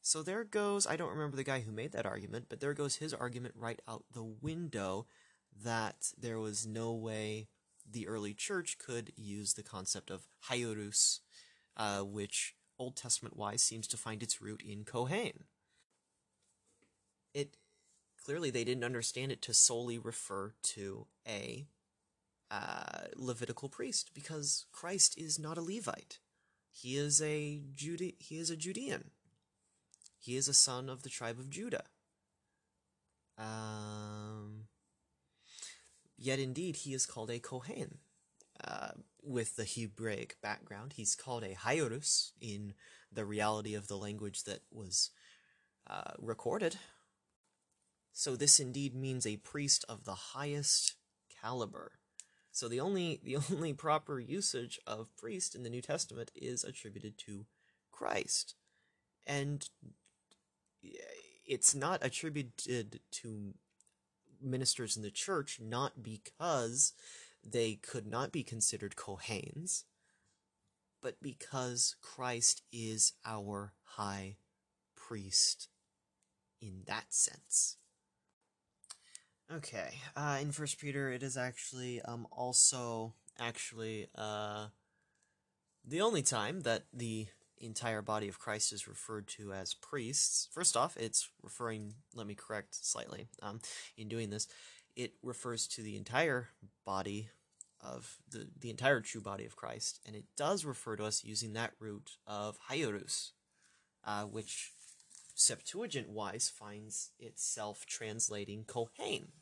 [0.05, 2.97] So there goes, I don't remember the guy who made that argument, but there goes
[2.97, 5.07] his argument right out the window
[5.63, 7.47] that there was no way
[7.89, 11.21] the early church could use the concept of Hierus
[11.75, 15.45] uh, which Old Testament wise seems to find its root in Kohen.
[17.33, 17.57] It
[18.23, 21.65] clearly they didn't understand it to solely refer to a
[22.51, 26.19] uh, Levitical priest because Christ is not a Levite.
[26.69, 29.09] He is a Jude- he is a Judean.
[30.25, 31.85] He is a son of the tribe of Judah.
[33.37, 34.65] Um,
[36.17, 37.99] yet indeed he is called a Kohen.
[38.63, 40.93] Uh, with the Hebraic background.
[40.93, 42.73] He's called a Hyrus in
[43.11, 45.09] the reality of the language that was
[45.89, 46.77] uh, recorded.
[48.13, 50.95] So this indeed means a priest of the highest
[51.41, 51.93] caliber.
[52.51, 57.17] So the only the only proper usage of priest in the New Testament is attributed
[57.19, 57.45] to
[57.91, 58.55] Christ.
[59.27, 59.67] And
[61.45, 63.53] it's not attributed to
[64.41, 66.93] ministers in the church not because
[67.43, 69.83] they could not be considered Kohens,
[71.01, 74.37] but because Christ is our high
[74.95, 75.69] priest
[76.61, 77.77] in that sense.
[79.53, 84.67] Okay, uh, in First Peter, it is actually um also actually uh
[85.87, 87.27] the only time that the
[87.59, 90.49] entire body of Christ is referred to as priests.
[90.51, 91.93] First off, it's referring.
[92.13, 93.27] Let me correct slightly.
[93.41, 93.59] Um,
[93.97, 94.47] in doing this,
[94.95, 96.49] it refers to the entire
[96.85, 97.29] body
[97.81, 101.53] of the, the entire true body of Christ, and it does refer to us using
[101.53, 103.31] that root of Hierus,
[104.05, 104.71] uh, which
[105.35, 109.33] Septuagint wise finds itself translating Kohen,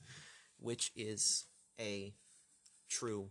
[0.58, 1.46] which is
[1.80, 2.14] a
[2.90, 3.30] true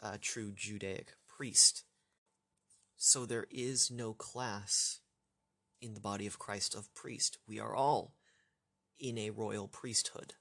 [0.00, 1.84] uh, true Judaic priest.
[3.04, 5.00] So there is no class
[5.80, 7.36] in the body of Christ of priest.
[7.48, 8.14] We are all
[8.96, 10.34] in a royal priesthood.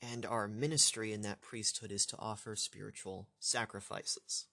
[0.00, 4.46] And our ministry in that priesthood is to offer spiritual sacrifices.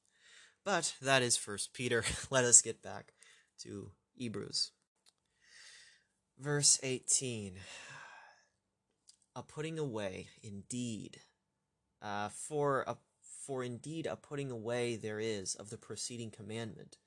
[0.65, 2.03] But that is First Peter.
[2.31, 3.13] Let us get back
[3.59, 4.71] to Hebrews.
[6.39, 7.53] Verse 18
[9.35, 11.19] A putting away, indeed.
[12.01, 12.97] Uh, for, a,
[13.49, 16.99] for indeed a putting away there is of the preceding commandment,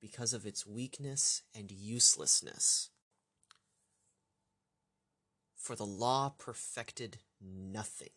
[0.00, 2.90] because of its weakness and uselessness.
[5.54, 8.08] For the law perfected nothing.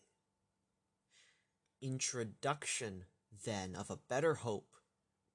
[1.80, 3.04] Introduction,
[3.44, 4.74] then, of a better hope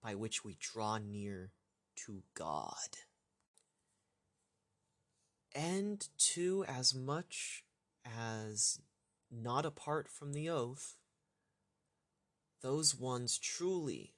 [0.03, 1.53] by which we draw near
[2.05, 2.97] to God
[5.55, 7.63] and to as much
[8.05, 8.81] as
[9.31, 10.97] not apart from the oath,
[12.63, 14.15] those ones truly,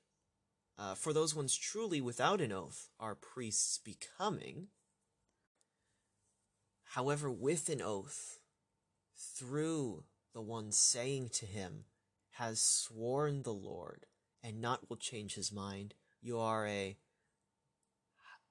[0.77, 4.67] uh, for those ones truly without an oath are priests becoming.
[6.93, 8.39] However, with an oath,
[9.17, 11.85] through the one saying to him,
[12.33, 14.05] has sworn the Lord,
[14.43, 16.97] and not will change his mind, you are a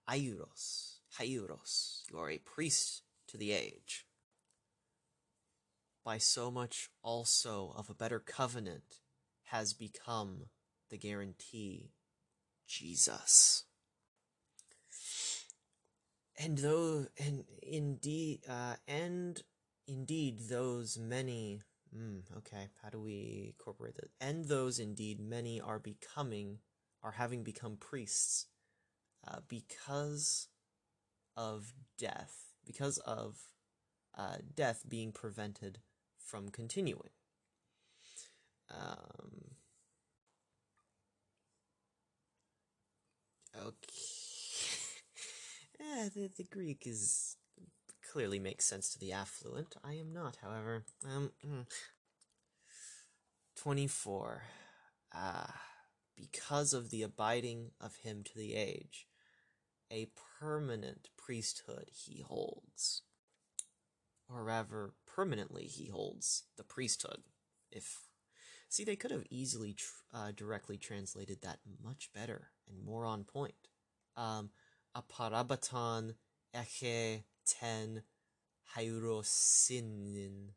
[0.09, 4.05] aiuros Haiuros, you are a priest to the age.
[6.05, 9.01] By so much also of a better covenant
[9.45, 10.47] has become
[10.91, 11.93] the guarantee
[12.67, 13.65] Jesus.
[16.39, 19.41] And though, and indeed, uh, and
[19.87, 21.63] indeed, those many,
[21.97, 24.11] mm, okay, how do we incorporate that?
[24.21, 26.59] And those indeed many are becoming,
[27.03, 28.47] are having become priests,
[29.27, 30.49] uh, because
[31.37, 33.39] of death, because of
[34.17, 35.79] uh, death being prevented
[36.19, 37.11] from continuing.
[38.71, 39.57] Um,
[43.57, 43.73] okay.
[45.81, 47.37] yeah, the, the Greek is
[48.13, 49.75] clearly makes sense to the affluent.
[49.85, 50.85] I am not, however.
[51.05, 51.61] Um, hmm.
[53.57, 54.43] 24.
[55.13, 55.63] Ah,
[56.17, 59.07] because of the abiding of him to the age,
[59.93, 60.09] a
[60.41, 63.03] permanent priesthood he holds.
[64.29, 67.23] Or rather, permanently he holds the priesthood.
[67.71, 68.01] If
[68.75, 73.23] See, they could have easily tr- uh, directly translated that much better and more on
[73.23, 73.55] point.
[74.17, 74.51] Um,
[74.97, 76.17] aparabaton
[77.47, 78.03] ten
[78.77, 80.55] haurosinin.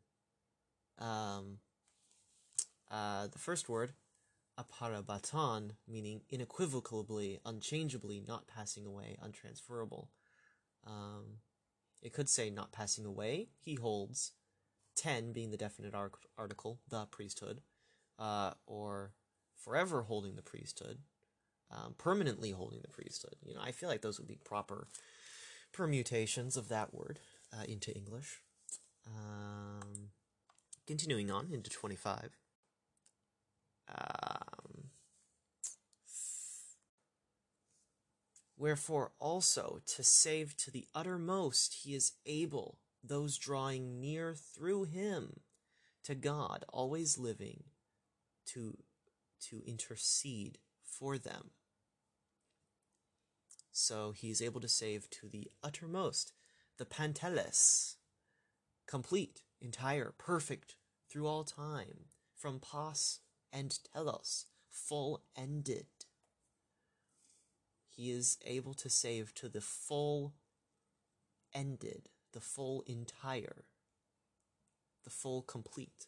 [0.98, 1.58] Um,
[2.90, 3.92] uh, the first word,
[4.58, 10.08] aparabaton, meaning unequivocally, unchangeably, not passing away, untransferable.
[10.84, 11.38] Um,
[12.02, 14.32] it could say not passing away, he holds,
[14.96, 17.60] 10 being the definite article, the priesthood,
[18.18, 19.12] uh, or
[19.56, 20.98] forever holding the priesthood,
[21.70, 23.36] um, permanently holding the priesthood.
[23.42, 24.88] You know, I feel like those would be proper
[25.72, 27.18] permutations of that word
[27.52, 28.40] uh, into English.
[29.06, 30.10] Um,
[30.86, 32.36] continuing on into 25.
[33.88, 34.68] Um,
[38.58, 45.40] Wherefore also to save to the uttermost he is able those drawing near through him
[46.02, 47.62] to God, always living
[48.52, 48.78] to
[49.50, 51.50] to intercede for them.
[53.70, 56.32] So he is able to save to the uttermost,
[56.78, 57.96] the panteles,
[58.88, 60.74] complete, entire, perfect
[61.08, 63.20] through all time, from pos
[63.52, 65.86] and telos, full ended
[67.98, 70.36] he is able to save to the full
[71.52, 73.64] ended, the full entire,
[75.02, 76.06] the full complete,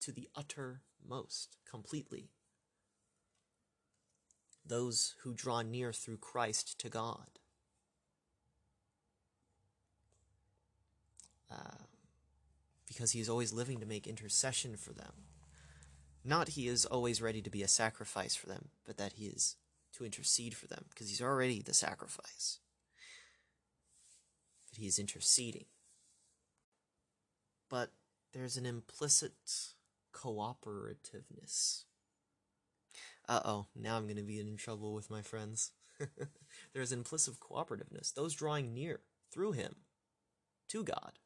[0.00, 0.28] to the
[1.00, 2.30] uttermost, completely.
[4.66, 7.38] Those who draw near through Christ to God.
[11.50, 11.84] Uh,
[12.86, 15.12] because he is always living to make intercession for them.
[16.24, 19.56] Not he is always ready to be a sacrifice for them, but that he is
[19.92, 22.58] to intercede for them because he's already the sacrifice.
[24.68, 25.66] But he is interceding.
[27.70, 27.92] But
[28.32, 29.32] there's an implicit
[30.18, 31.84] cooperativeness.
[33.28, 35.72] Uh oh, now I'm going to be in trouble with my friends.
[36.74, 39.00] there's implicit cooperativeness, those drawing near
[39.32, 39.76] through him
[40.68, 41.18] to God.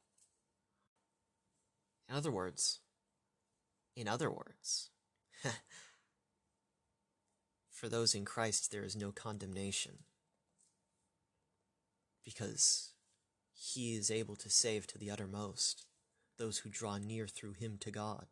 [2.09, 2.80] In other words,
[3.97, 4.90] in other words,
[7.70, 10.05] For those in Christ there is no condemnation.
[12.24, 12.93] because
[13.53, 15.86] he is able to save to the uttermost
[16.38, 18.26] those who draw near through him to God,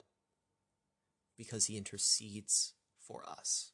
[1.41, 3.73] because he intercedes for us.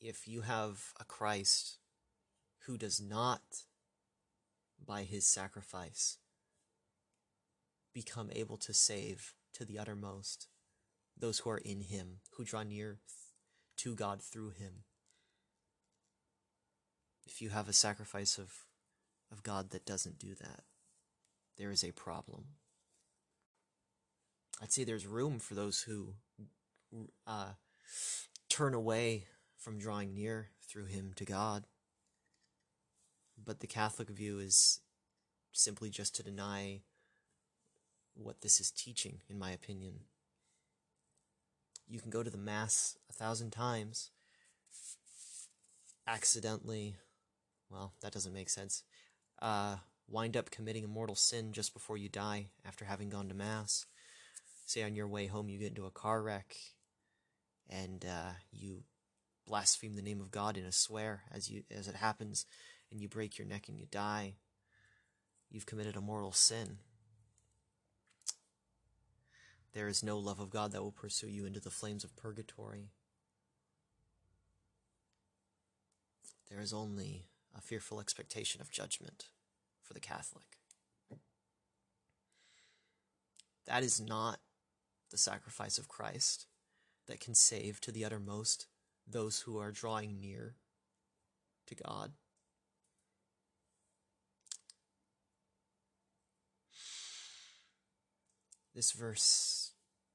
[0.00, 1.78] If you have a Christ
[2.66, 3.40] who does not,
[4.84, 6.18] by his sacrifice,
[7.92, 10.48] become able to save to the uttermost
[11.16, 12.98] those who are in him, who draw near
[13.76, 14.82] to God through him.
[17.24, 18.52] If you have a sacrifice of,
[19.30, 20.64] of God that doesn't do that,
[21.56, 22.46] there is a problem.
[24.62, 26.14] I'd say there's room for those who
[27.26, 27.52] uh,
[28.48, 29.24] turn away
[29.56, 31.64] from drawing near through him to God.
[33.42, 34.80] But the Catholic view is
[35.52, 36.82] simply just to deny
[38.14, 40.00] what this is teaching, in my opinion.
[41.88, 44.10] You can go to the Mass a thousand times,
[46.06, 46.96] accidentally,
[47.70, 48.84] well, that doesn't make sense,
[49.42, 49.76] uh,
[50.08, 53.86] wind up committing a mortal sin just before you die after having gone to Mass.
[54.64, 56.56] Say on your way home you get into a car wreck
[57.68, 58.84] and uh, you
[59.46, 62.46] blaspheme the name of God in a swear as you as it happens,
[62.90, 64.34] and you break your neck and you die.
[65.50, 66.78] You've committed a mortal sin.
[69.72, 72.90] There is no love of God that will pursue you into the flames of purgatory.
[76.48, 79.26] There is only a fearful expectation of judgment
[79.82, 80.58] for the Catholic.
[83.66, 84.38] That is not
[85.14, 86.46] the sacrifice of Christ
[87.06, 88.66] that can save to the uttermost
[89.06, 90.56] those who are drawing near
[91.68, 92.14] to God.
[98.74, 99.70] This verse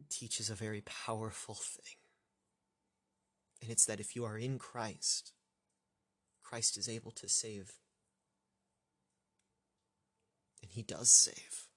[0.10, 1.95] teaches a very powerful thing.
[3.62, 5.32] And it's that if you are in Christ,
[6.43, 7.72] Christ is able to save.
[10.62, 11.70] And he does save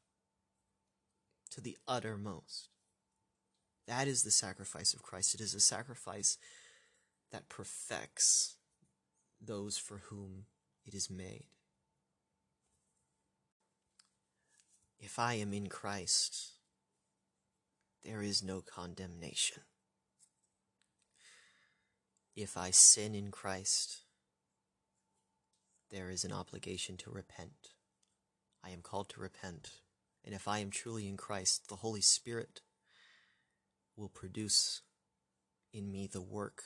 [1.52, 2.71] to the uttermost.
[3.86, 5.34] That is the sacrifice of Christ.
[5.34, 6.38] It is a sacrifice
[7.30, 8.56] that perfects
[9.40, 10.44] those for whom
[10.86, 11.44] it is made.
[15.00, 16.52] If I am in Christ,
[18.04, 19.62] there is no condemnation.
[22.36, 24.02] If I sin in Christ,
[25.90, 27.70] there is an obligation to repent.
[28.64, 29.72] I am called to repent.
[30.24, 32.60] And if I am truly in Christ, the Holy Spirit
[33.96, 34.82] will produce
[35.72, 36.62] in me the work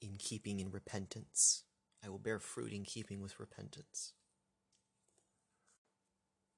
[0.00, 1.64] in keeping in repentance.
[2.04, 4.12] I will bear fruit in keeping with repentance.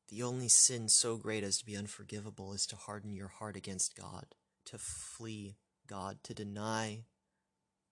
[0.09, 3.95] The only sin so great as to be unforgivable is to harden your heart against
[3.95, 4.27] God,
[4.67, 7.05] to flee God, to deny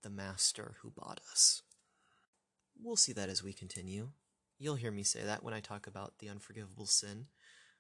[0.03, 1.63] the Master who bought us.
[2.83, 4.11] We'll see that as we continue.
[4.59, 7.27] You'll hear me say that when I talk about the unforgivable sin,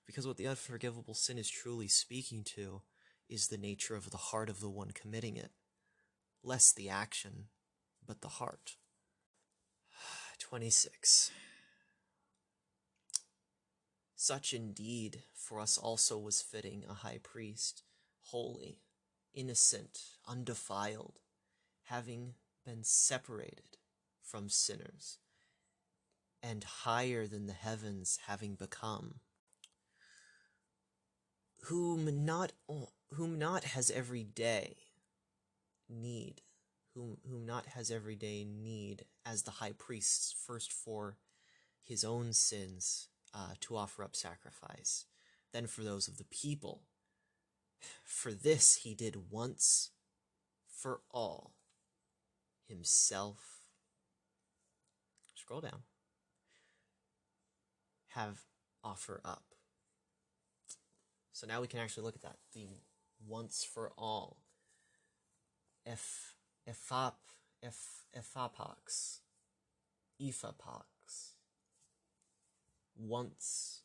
[0.07, 2.82] because what the unforgivable sin is truly speaking to
[3.28, 5.50] is the nature of the heart of the one committing it,
[6.42, 7.46] less the action
[8.07, 8.76] but the heart.
[10.38, 11.32] 26.
[14.14, 17.82] Such indeed for us also was fitting a high priest,
[18.22, 18.80] holy,
[19.34, 21.18] innocent, undefiled,
[21.84, 22.34] having
[22.64, 23.76] been separated
[24.22, 25.18] from sinners,
[26.42, 29.20] and higher than the heavens having become,
[31.67, 32.53] whom not
[33.14, 34.77] whom not has every day
[35.89, 36.43] need
[36.95, 41.19] whom, whom not has everyday need as the high priest first for
[41.83, 45.05] his own sins uh, to offer up sacrifice,
[45.53, 46.83] then for those of the people.
[48.03, 49.91] For this he did once
[50.67, 51.53] for all
[52.67, 53.61] himself.
[55.35, 55.83] Scroll down.
[58.09, 58.41] Have
[58.83, 59.55] offer up.
[61.37, 62.39] So now we can actually look at that.
[62.55, 62.66] The
[63.28, 64.39] once for all.
[65.84, 66.34] If
[66.66, 67.12] Ephap,
[67.62, 69.20] Ephapox,
[70.18, 71.34] Ephapox.
[72.97, 73.82] Once,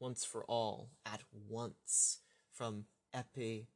[0.00, 2.18] once for all, at once,
[2.52, 3.68] from Epi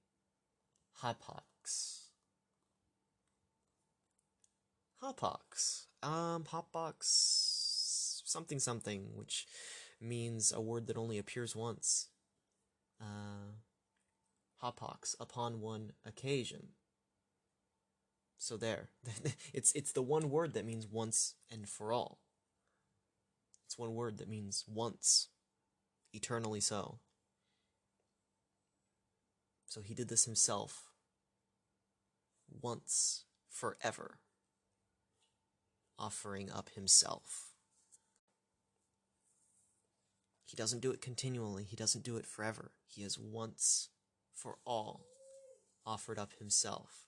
[1.00, 2.06] Hypox.
[5.00, 5.86] Hopox.
[6.02, 7.04] Um, Hopbox
[8.24, 9.46] something something, which
[10.00, 12.08] means a word that only appears once.
[13.02, 13.54] Uh,
[14.62, 16.68] Hopox, upon one occasion.
[18.38, 18.90] So there.
[19.54, 22.20] it's it's the one word that means once and for all.
[23.66, 25.28] It's one word that means once,
[26.12, 27.00] eternally so.
[29.66, 30.84] So he did this himself
[32.62, 34.18] once forever.
[35.98, 37.51] offering up himself.
[40.52, 42.72] He doesn't do it continually, he doesn't do it forever.
[42.86, 43.88] He has once
[44.34, 45.06] for all
[45.86, 47.06] offered up himself.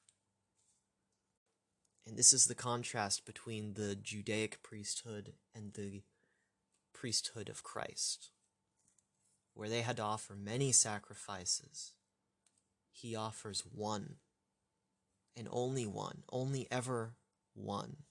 [2.07, 6.05] And this is the contrast between the Judaic priesthood and the
[6.95, 8.31] priesthood of Christ,
[9.53, 11.93] where they had to offer many sacrifices.
[12.93, 14.15] He offers one,
[15.37, 17.17] and only one, only ever
[17.53, 18.05] one.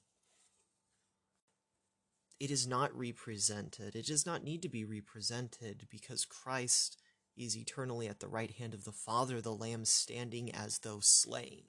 [2.43, 6.97] It is not represented, it does not need to be represented because Christ
[7.37, 11.63] is eternally at the right hand of the Father, the Lamb standing as though slain.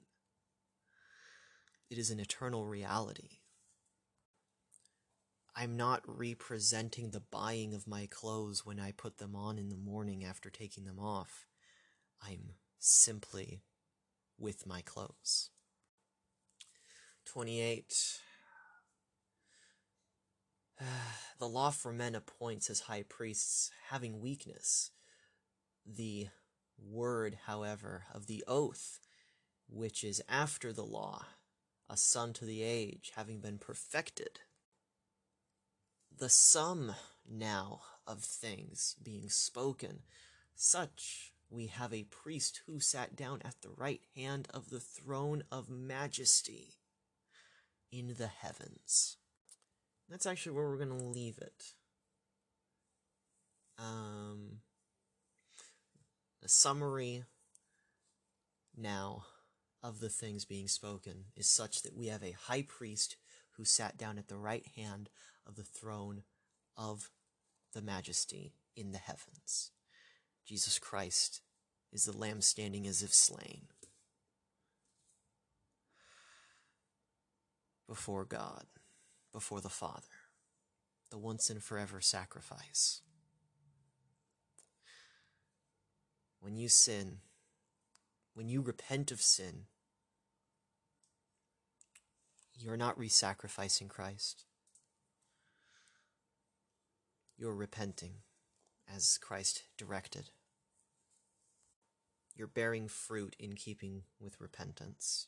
[1.89, 3.37] It is an eternal reality.
[5.55, 9.77] I'm not representing the buying of my clothes when I put them on in the
[9.77, 11.45] morning after taking them off.
[12.21, 13.61] I'm simply
[14.37, 15.51] with my clothes.
[17.23, 18.24] 28.
[21.39, 24.91] the law for men appoints as high priests having weakness.
[25.85, 26.27] The
[26.77, 28.99] word, however, of the oath,
[29.69, 31.25] which is after the law,
[31.89, 34.39] a son to the age, having been perfected.
[36.17, 36.95] The sum
[37.29, 39.99] now of things being spoken,
[40.55, 45.43] such we have a priest who sat down at the right hand of the throne
[45.51, 46.75] of majesty
[47.91, 49.17] in the heavens.
[50.09, 51.73] That's actually where we're going to leave it.
[53.77, 54.59] Um,
[56.41, 57.23] the summary
[58.77, 59.25] now
[59.83, 63.17] of the things being spoken is such that we have a high priest
[63.57, 65.09] who sat down at the right hand
[65.47, 66.23] of the throne
[66.77, 67.09] of
[67.73, 69.71] the majesty in the heavens.
[70.45, 71.41] Jesus Christ
[71.91, 73.67] is the lamb standing as if slain
[77.87, 78.65] before God,
[79.35, 80.23] before the Father,
[81.11, 83.01] the once and forever sacrifice.
[86.39, 87.17] When you sin,
[88.33, 89.65] when you repent of sin,
[92.57, 94.45] you're not re sacrificing Christ.
[97.37, 98.13] You're repenting
[98.87, 100.29] as Christ directed.
[102.37, 105.27] You're bearing fruit in keeping with repentance.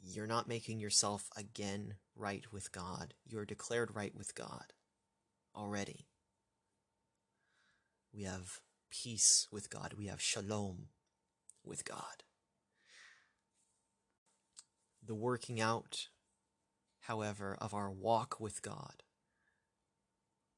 [0.00, 3.14] You're not making yourself again right with God.
[3.26, 4.72] You're declared right with God
[5.54, 6.06] already.
[8.12, 9.94] We have peace with God.
[9.96, 10.88] We have shalom
[11.64, 12.24] with God.
[15.04, 16.08] The working out,
[17.00, 19.02] however, of our walk with God.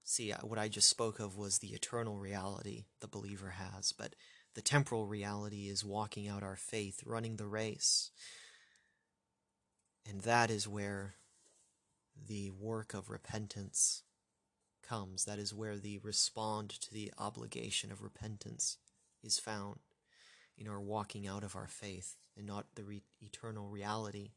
[0.02, 4.14] See, uh, what I just spoke of was the eternal reality the believer has, but
[4.54, 8.10] the temporal reality is walking out our faith, running the race.
[10.10, 11.14] And that is where
[12.26, 14.02] the work of repentance
[14.82, 15.24] comes.
[15.24, 18.78] That is where the respond to the obligation of repentance
[19.22, 19.78] is found
[20.58, 24.32] in our walking out of our faith and not the re- eternal reality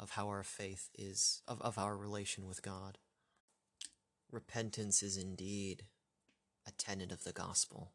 [0.00, 2.98] of how our faith is, of, of our relation with God.
[4.32, 5.84] Repentance is indeed
[6.66, 7.92] a tenet of the gospel.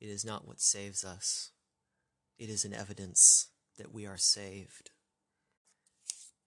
[0.00, 1.50] It is not what saves us,
[2.38, 4.92] it is an evidence that we are saved.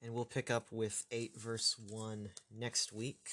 [0.01, 3.29] And we'll pick up with 8 verse 1 next week.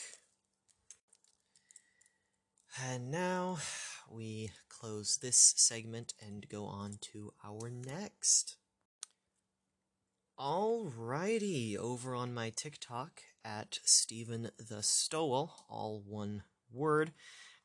[2.82, 3.58] And now
[4.10, 8.56] we close this segment and go on to our next.
[10.38, 16.42] Alrighty, over on my TikTok at Stephen the Stowell, all one
[16.72, 17.12] word.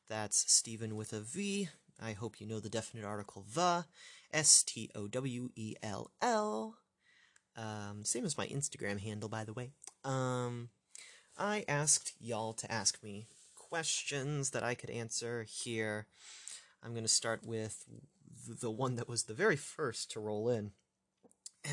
[0.08, 1.70] That's Stephen with a V.
[2.00, 3.86] I hope you know the definite article the.
[4.32, 6.76] S T O W E L L.
[7.58, 9.72] Um, same as my Instagram handle, by the way.
[10.04, 10.68] Um,
[11.36, 16.06] I asked y'all to ask me questions that I could answer here.
[16.82, 17.84] I'm going to start with
[18.46, 20.70] the one that was the very first to roll in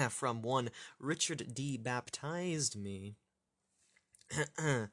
[0.10, 0.70] from one
[1.00, 1.78] Richard D.
[1.78, 3.16] Baptized me.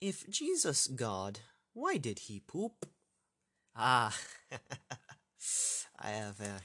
[0.00, 1.40] if Jesus God,
[1.72, 2.86] why did he poop?
[3.74, 4.14] Ah,
[5.98, 6.60] I have a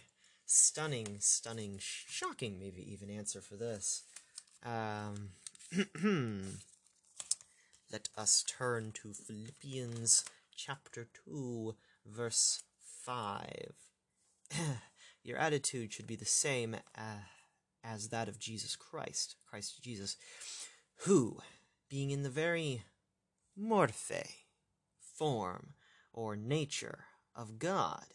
[0.48, 4.04] stunning, stunning, shocking, maybe even answer for this.
[4.66, 5.32] Um,
[7.92, 10.24] let us turn to Philippians
[10.56, 11.76] chapter 2,
[12.06, 12.64] verse
[13.04, 13.74] 5.
[15.24, 17.26] Your attitude should be the same uh,
[17.84, 20.16] as that of Jesus Christ, Christ Jesus,
[21.02, 21.40] who,
[21.90, 22.84] being in the very
[23.60, 24.26] morphe,
[24.98, 25.74] form,
[26.14, 28.06] or nature of God,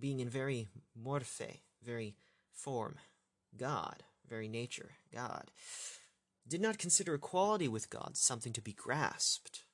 [0.00, 0.68] being in very
[1.00, 2.16] morphe, very
[2.52, 2.96] form,
[3.56, 5.50] God, very nature, God,
[6.46, 9.64] did not consider equality with God something to be grasped,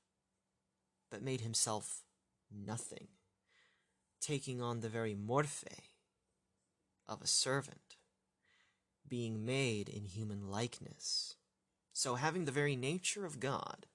[1.10, 2.02] but made himself
[2.50, 3.08] nothing,
[4.20, 5.88] taking on the very morphe
[7.06, 7.96] of a servant,
[9.08, 11.36] being made in human likeness.
[11.92, 13.86] So, having the very nature of God,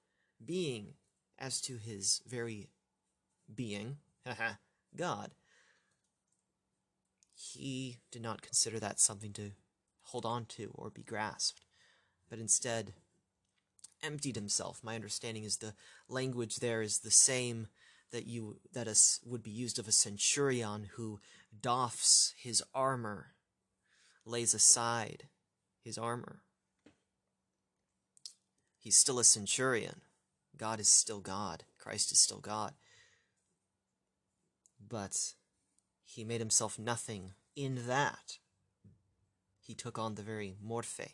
[0.44, 0.94] being
[1.38, 2.70] as to his very
[3.54, 3.98] being,
[4.96, 5.32] God,
[7.40, 9.52] he did not consider that something to
[10.02, 11.62] hold on to or be grasped,
[12.30, 12.94] but instead
[14.04, 14.82] emptied himself.
[14.84, 15.74] My understanding is the
[16.10, 17.68] language there is the same
[18.12, 21.20] that you that us would be used of a centurion who
[21.62, 23.28] doffs his armor,
[24.26, 25.28] lays aside
[25.82, 26.42] his armor.
[28.80, 30.02] He's still a centurion.
[30.58, 31.64] God is still God.
[31.78, 32.74] Christ is still God.
[34.86, 35.34] But
[36.10, 38.40] he made himself nothing in that.
[39.60, 41.14] He took on the very morphe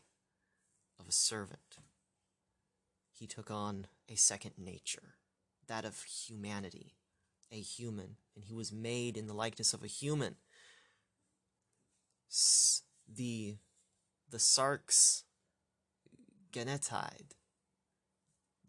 [0.97, 1.79] of a servant.
[3.11, 5.15] He took on a second nature,
[5.67, 6.95] that of humanity,
[7.51, 10.35] a human, and he was made in the likeness of a human.
[12.31, 13.57] S- the
[14.29, 15.23] the sarx
[16.53, 17.35] genetide,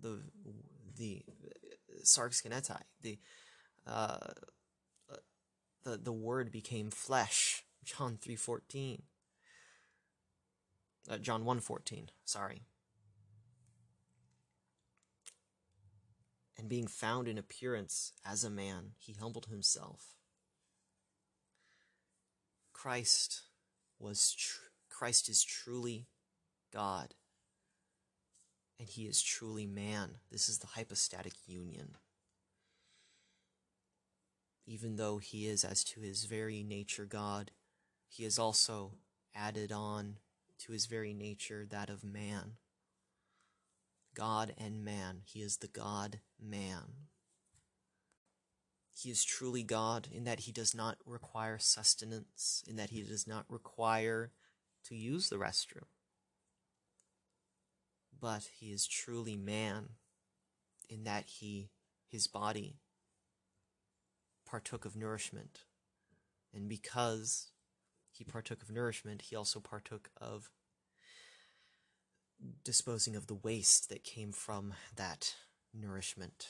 [0.00, 0.22] the
[0.96, 1.24] the
[2.04, 3.18] sarx genetide, the
[3.86, 4.32] uh,
[5.86, 7.62] the the word became flesh.
[7.84, 9.02] John three fourteen.
[11.08, 12.10] Uh, John one fourteen.
[12.24, 12.62] Sorry.
[16.58, 20.16] And being found in appearance as a man, he humbled himself.
[22.72, 23.42] Christ
[23.98, 26.08] was tr- Christ is truly
[26.72, 27.14] God,
[28.80, 30.16] and he is truly man.
[30.32, 31.96] This is the hypostatic union
[34.66, 37.52] even though he is as to his very nature God,
[38.08, 38.92] he is also
[39.34, 40.18] added on
[40.58, 42.52] to his very nature that of man.
[44.14, 47.06] God and man, he is the God man.
[48.92, 53.26] He is truly God in that he does not require sustenance, in that he does
[53.26, 54.32] not require
[54.84, 55.84] to use the restroom.
[58.18, 59.90] But he is truly man
[60.88, 61.68] in that he,
[62.08, 62.76] his body,
[64.46, 65.64] partook of nourishment.
[66.54, 67.50] And because
[68.10, 70.50] he partook of nourishment, he also partook of
[72.64, 75.34] disposing of the waste that came from that
[75.74, 76.48] nourishment,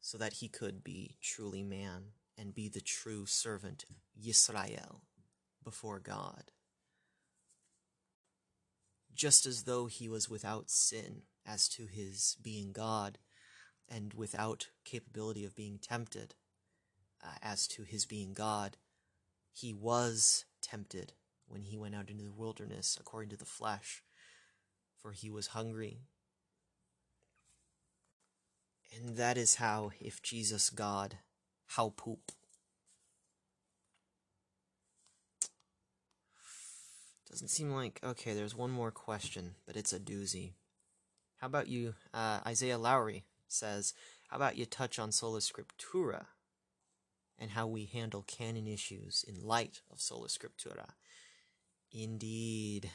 [0.00, 3.84] so that he could be truly man and be the true servant,
[4.20, 5.00] Yisrael,
[5.64, 6.50] before God.
[9.14, 13.18] Just as though he was without sin as to his being God
[13.88, 16.34] and without capability of being tempted
[17.26, 18.76] uh, as to his being God,
[19.52, 21.12] he was tempted
[21.48, 24.02] when he went out into the wilderness according to the flesh,
[24.98, 26.00] for he was hungry.
[28.94, 31.18] And that is how, if Jesus God,
[31.66, 32.32] how poop.
[37.30, 38.00] Doesn't seem like.
[38.02, 40.52] Okay, there's one more question, but it's a doozy.
[41.40, 43.92] How about you, uh, Isaiah Lowry says,
[44.28, 46.26] how about you touch on Sola Scriptura?
[47.38, 50.90] And how we handle canon issues in light of Sola Scriptura.
[51.92, 52.90] Indeed.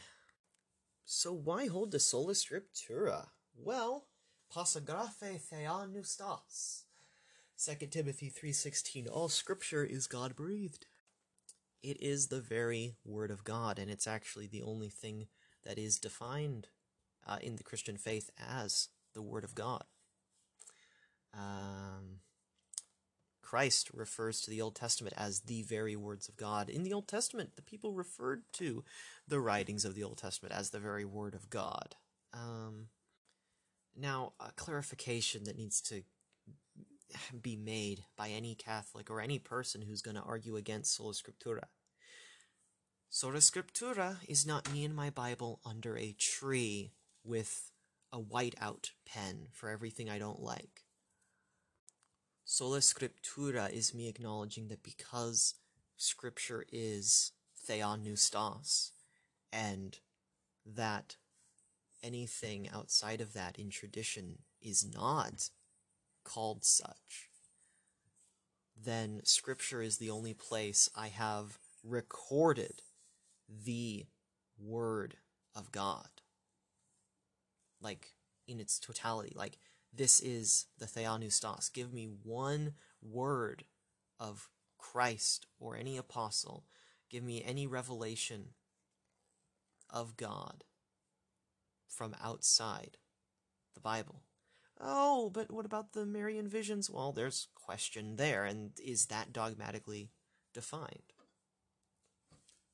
[1.06, 3.28] So why hold the Sola Scriptura?
[3.56, 4.08] Well,
[4.54, 6.84] passagraphe theopneustos.
[7.64, 10.88] 2 Timothy 3.16 All scripture is God-breathed.
[11.84, 15.28] It is the very word of God, and it's actually the only thing
[15.64, 16.68] that is defined
[17.28, 19.84] uh, in the Christian faith as the word of God.
[21.34, 22.22] Um,
[23.52, 26.70] Christ refers to the Old Testament as the very words of God.
[26.70, 28.86] In the Old Testament, the people referred to
[29.28, 31.96] the writings of the Old Testament as the very word of God.
[32.34, 32.88] Um,
[33.94, 36.04] now, a clarification that needs to
[37.42, 41.66] be made by any Catholic or any person who's going to argue against Sola Scriptura.
[43.10, 46.94] Sola Scriptura is not me and my Bible under a tree
[47.26, 47.70] with
[48.14, 50.81] a whiteout pen for everything I don't like.
[52.54, 55.56] Sola Scriptura is me acknowledging that because
[55.96, 57.32] Scripture is
[57.66, 58.92] theopneustos,
[59.54, 60.00] and
[60.66, 61.16] that
[62.04, 65.50] anything outside of that in tradition is not
[66.26, 67.30] called such,
[68.76, 72.82] then Scripture is the only place I have recorded
[73.48, 74.08] the
[74.60, 75.16] Word
[75.56, 76.10] of God.
[77.80, 78.10] Like,
[78.46, 79.32] in its totality.
[79.38, 79.58] Like,
[79.94, 81.72] this is the Theopneustos.
[81.72, 83.66] Give me one word
[84.20, 86.66] of Christ or any apostle.
[87.10, 88.50] Give me any revelation
[89.90, 90.64] of God
[91.90, 92.98] from outside
[93.74, 94.24] the Bible.
[94.80, 96.90] Oh, but what about the Marian visions?
[96.90, 100.10] Well, there's question there, and is that dogmatically
[100.54, 101.14] defined?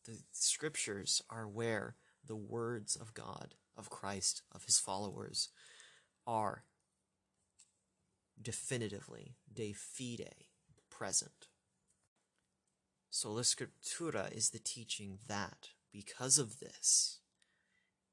[0.05, 1.95] The scriptures are where
[2.26, 5.49] the words of God, of Christ, of his followers
[6.26, 6.63] are
[8.41, 10.45] definitively, de fide,
[10.89, 11.47] present.
[13.09, 17.19] Sola Scriptura is the teaching that because of this,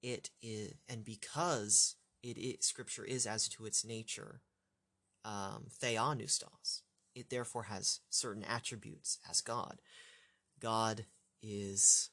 [0.02, 4.40] it is, and because it Scripture is as to its nature,
[5.24, 6.82] um, theopneustos,
[7.14, 9.80] it therefore has certain attributes as God.
[10.60, 11.06] God
[11.42, 12.10] is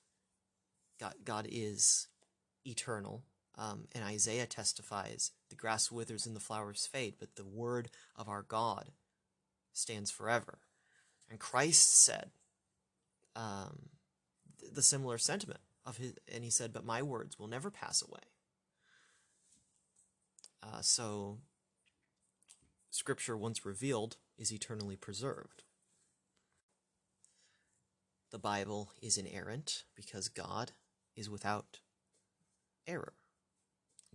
[1.00, 2.08] God, God is
[2.66, 3.24] eternal.
[3.58, 8.30] Um, and Isaiah testifies, the grass withers and the flowers fade, but the word of
[8.30, 8.92] our God
[9.74, 10.60] stands forever.
[11.30, 12.32] And Christ said
[13.36, 13.90] um,
[14.74, 18.20] the similar sentiment of his, and he said, "But my words will never pass away."
[20.62, 21.40] Uh, so,
[22.90, 25.64] Scripture, once revealed, is eternally preserved.
[28.32, 30.72] The Bible is inerrant because God
[31.16, 31.80] is without
[32.88, 33.14] error.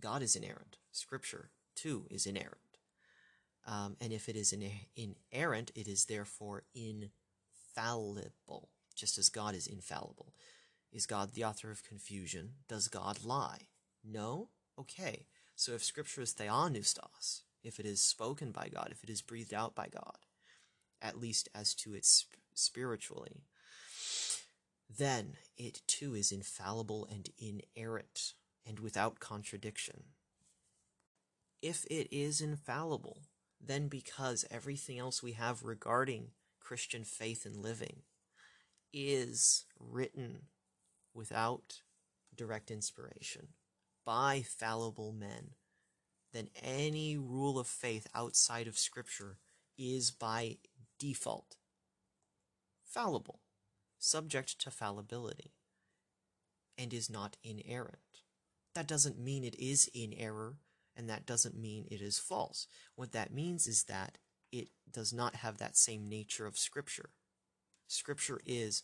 [0.01, 0.79] God is inerrant.
[0.93, 2.61] Scripture, too, is inerrant.
[3.67, 10.35] Um, and if it is inerrant, it is therefore infallible, just as God is infallible.
[10.93, 12.51] Is God the author of confusion?
[12.69, 13.69] Does God lie?
[14.05, 14.51] No?
[14.79, 15.27] Okay.
[15.57, 19.53] So if Scripture is theopneustos, if it is spoken by God, if it is breathed
[19.53, 20.19] out by God,
[21.03, 23.43] at least as to it sp- spiritually,
[24.89, 28.35] then it too is infallible and inerrant
[28.67, 30.05] and without contradiction.
[31.63, 33.23] If it is infallible,
[33.61, 36.29] then because everything else we have regarding
[36.61, 38.03] Christian faith and living
[38.93, 40.47] is written
[41.15, 41.81] without
[42.35, 43.49] direct inspiration
[44.05, 45.51] by fallible men,
[46.33, 49.39] then any rule of faith outside of Scripture
[49.79, 50.57] is by
[50.99, 51.57] default
[52.85, 53.41] fallible
[53.99, 55.53] subject to fallibility,
[56.79, 58.06] and is not inerrant.
[58.77, 60.57] That doesn't mean it is in error,
[60.95, 62.67] and that doesn't mean it is false.
[62.95, 64.19] What that means is that
[64.53, 67.09] it does not have that same nature of Scripture.
[67.87, 68.83] Scripture is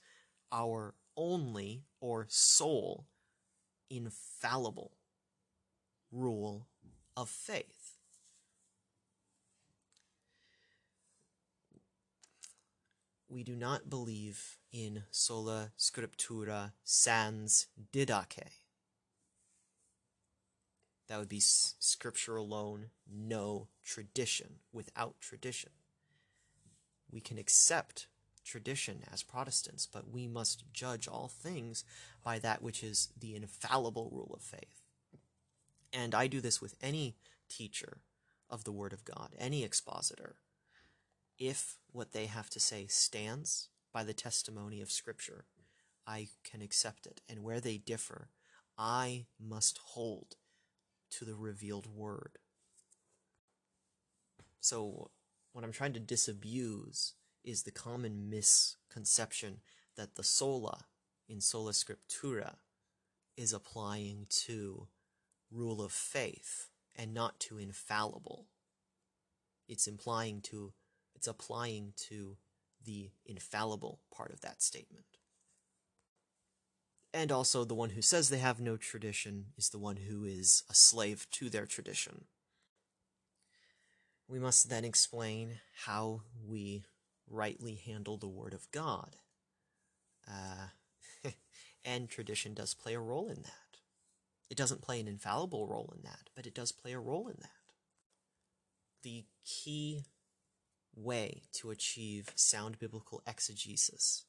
[0.51, 3.05] our only or sole
[3.91, 4.93] infallible
[6.11, 6.69] rule
[7.15, 7.99] of faith.
[13.29, 18.62] we do not believe in sola scriptura sans didache.
[21.13, 25.69] That would be scripture alone, no tradition, without tradition.
[27.11, 28.07] We can accept
[28.47, 31.85] tradition as Protestants, but we must judge all things
[32.25, 34.81] by that which is the infallible rule of faith.
[35.93, 37.99] And I do this with any teacher
[38.49, 40.37] of the Word of God, any expositor
[41.39, 45.45] if what they have to say stands by the testimony of Scripture,
[46.07, 47.21] I can accept it.
[47.29, 48.29] And where they differ,
[48.79, 50.37] I must hold
[51.13, 52.39] to the revealed word.
[54.61, 55.11] So,
[55.53, 59.61] what I'm trying to disabuse is the common misconception
[59.97, 60.85] that the sola
[61.29, 62.57] in sola scriptura
[63.37, 64.89] is applying to
[65.51, 68.47] rule of faith and not to infallible.
[69.69, 70.73] It's implying to
[71.15, 72.37] it's applying to
[72.85, 75.07] the infallible part of that statement.
[77.15, 80.65] And also, the one who says they have no tradition is the one who is
[80.71, 82.25] a slave to their tradition.
[84.29, 86.85] We must then explain how we
[87.29, 89.17] rightly handle the Word of God.
[90.27, 90.69] Uh,
[91.85, 93.79] and tradition does play a role in that.
[94.49, 97.37] It doesn't play an infallible role in that, but it does play a role in
[97.41, 97.51] that.
[99.03, 100.05] The key
[100.95, 104.25] way to achieve sound biblical exegesis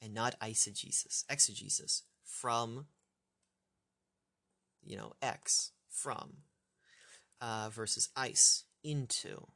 [0.00, 2.86] and not eisegesis, exegesis from,
[4.82, 6.38] you know, X, from,
[7.40, 9.46] uh, versus eis, into.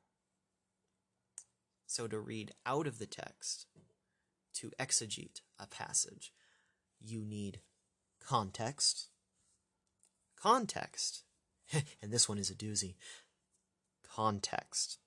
[1.87, 3.67] So to read out of the text,
[4.55, 6.33] to exegete a passage,
[7.01, 7.61] you need
[8.21, 9.09] context.
[10.37, 11.23] Context.
[11.73, 12.95] and this one is a doozy.
[14.09, 14.99] Context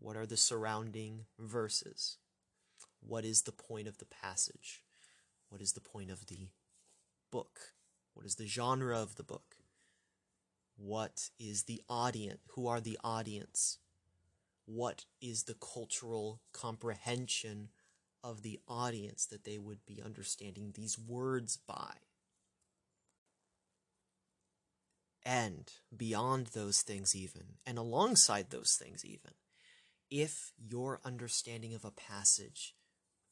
[0.00, 2.18] what are the surrounding verses?
[3.00, 4.84] What is the point of the passage?
[5.48, 6.48] What is the point of the
[7.30, 7.58] book?
[8.14, 9.56] What is the genre of the book?
[10.76, 12.40] What is the audience?
[12.52, 13.78] Who are the audience?
[14.66, 17.70] What is the cultural comprehension
[18.22, 21.94] of the audience that they would be understanding these words by?
[25.28, 29.32] and beyond those things, even, and alongside those things, even,
[30.10, 32.74] if your understanding of a passage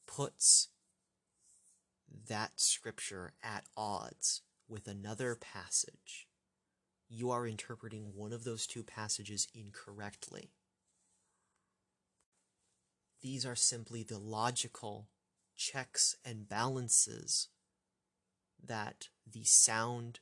[0.05, 0.67] puts
[2.27, 6.27] that scripture at odds with another passage,
[7.09, 10.51] you are interpreting one of those two passages incorrectly.
[13.21, 15.07] These are simply the logical
[15.55, 17.47] checks and balances
[18.63, 20.19] that the sound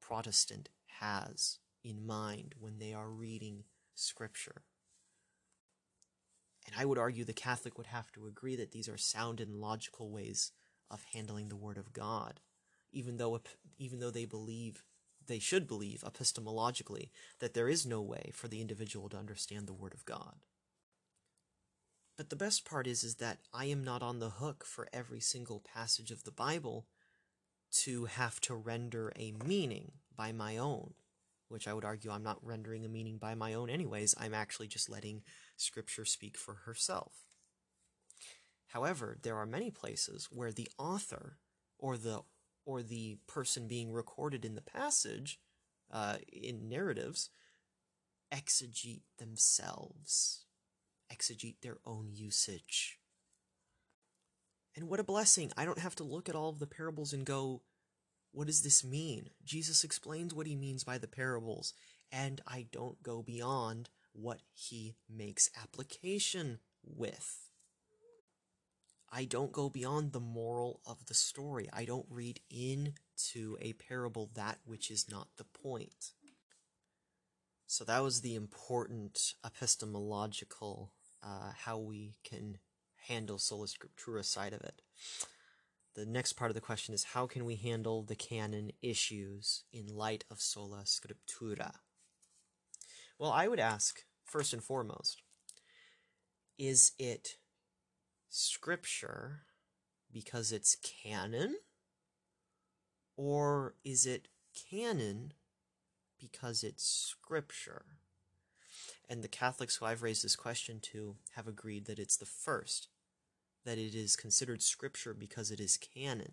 [0.00, 0.68] Protestant
[1.00, 3.64] has in mind when they are reading
[3.94, 4.62] Scripture.
[6.66, 9.56] And I would argue the Catholic would have to agree that these are sound and
[9.56, 10.52] logical ways
[10.90, 12.40] of handling the Word of God,
[12.92, 13.40] even though
[13.78, 14.84] even though they believe
[15.26, 19.72] they should believe epistemologically that there is no way for the individual to understand the
[19.72, 20.40] Word of God.
[22.16, 25.20] But the best part is is that I am not on the hook for every
[25.20, 26.86] single passage of the Bible
[27.72, 30.94] to have to render a meaning by my own,
[31.48, 34.14] which I would argue I'm not rendering a meaning by my own anyways.
[34.18, 35.22] I'm actually just letting
[35.56, 37.29] scripture speak for herself.
[38.72, 41.38] However, there are many places where the author
[41.78, 42.22] or the
[42.64, 45.40] or the person being recorded in the passage
[45.90, 47.30] uh, in narratives
[48.32, 50.44] exegete themselves
[51.12, 52.98] exegete their own usage.
[54.76, 55.50] And what a blessing!
[55.56, 57.62] I don't have to look at all of the parables and go,
[58.32, 59.30] what does this mean?
[59.44, 61.74] Jesus explains what he means by the parables,
[62.12, 67.49] and I don't go beyond what he makes application with.
[69.12, 71.68] I don't go beyond the moral of the story.
[71.72, 76.12] I don't read into a parable that which is not the point.
[77.66, 80.92] So that was the important epistemological
[81.22, 82.58] uh, how we can
[83.08, 84.82] handle sola scriptura side of it.
[85.94, 89.86] The next part of the question is how can we handle the canon issues in
[89.86, 91.72] light of sola scriptura?
[93.18, 95.22] Well, I would ask first and foremost
[96.56, 97.36] is it
[98.30, 99.42] scripture
[100.12, 101.56] because it's canon?
[103.16, 104.28] Or is it
[104.70, 105.34] canon
[106.18, 107.84] because it's scripture?
[109.08, 112.88] And the Catholics who I've raised this question to have agreed that it's the first,
[113.64, 116.32] that it is considered scripture because it is canon.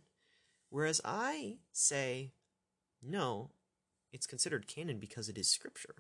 [0.69, 2.33] Whereas I say,
[3.01, 3.51] no,
[4.13, 5.95] it's considered canon because it is scripture.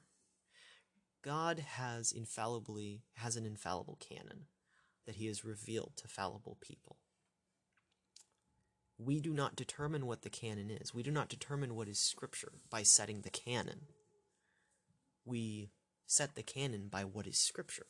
[1.23, 4.45] God has infallibly has an infallible canon
[5.07, 6.97] that he has revealed to fallible people.
[8.99, 10.93] We do not determine what the canon is.
[10.93, 13.81] We do not determine what is scripture by setting the canon.
[15.25, 15.71] We
[16.07, 17.87] set the canon by what is Scripture.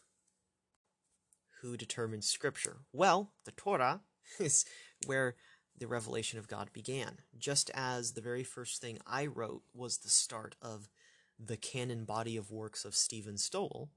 [1.61, 2.77] Who determines Scripture?
[2.91, 4.02] Well, the Torah
[4.39, 4.65] is
[5.06, 5.35] where
[5.77, 7.19] the revelation of God began.
[7.38, 10.89] Just as the very first thing I wrote was the start of
[11.39, 13.91] the canon body of works of Stephen Stowell,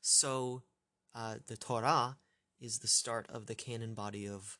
[0.00, 0.62] so
[1.16, 2.16] uh, the Torah
[2.60, 4.58] is the start of the canon body of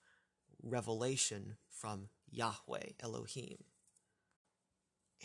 [0.62, 3.64] revelation from Yahweh Elohim.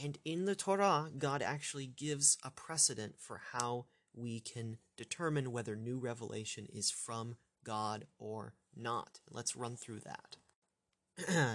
[0.02, 5.76] And in the Torah, God actually gives a precedent for how we can determine whether
[5.76, 9.20] new revelation is from God or not.
[9.30, 10.38] Let's run through that.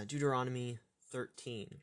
[0.07, 0.79] Deuteronomy
[1.11, 1.79] 13.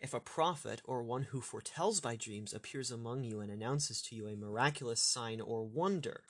[0.00, 4.16] If a prophet or one who foretells by dreams appears among you and announces to
[4.16, 6.24] you a miraculous sign or wonder,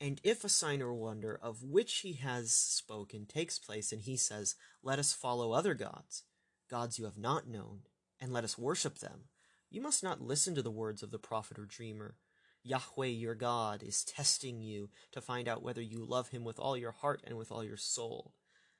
[0.00, 4.16] and if a sign or wonder of which he has spoken takes place, and he
[4.16, 6.24] says, Let us follow other gods,
[6.70, 7.80] gods you have not known,
[8.20, 9.28] and let us worship them.
[9.70, 12.16] You must not listen to the words of the prophet or dreamer.
[12.62, 16.76] Yahweh your God is testing you to find out whether you love him with all
[16.76, 18.34] your heart and with all your soul.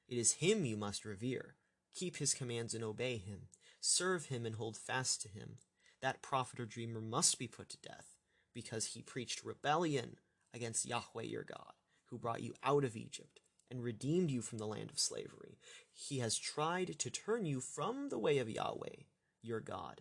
[0.08, 1.54] It is him you must revere.
[1.94, 3.48] Keep his commands and obey him.
[3.80, 5.58] Serve him and hold fast to him.
[6.02, 8.16] That prophet or dreamer must be put to death,
[8.52, 10.16] because he preached rebellion
[10.56, 11.74] against Yahweh your God,
[12.06, 15.58] who brought you out of Egypt and redeemed you from the land of slavery.
[15.92, 19.04] He has tried to turn you from the way of Yahweh
[19.42, 20.00] your God,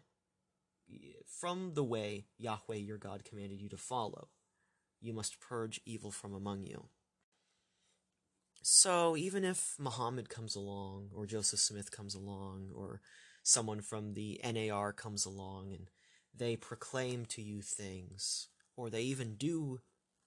[1.28, 4.30] from the way Yahweh your God commanded you to follow.
[5.02, 6.86] You must purge evil from among you.
[8.62, 13.02] So, even if Muhammad comes along, or Joseph Smith comes along, or
[13.44, 15.92] someone from the NAR comes along and
[16.36, 19.82] they proclaim to you things, or they even do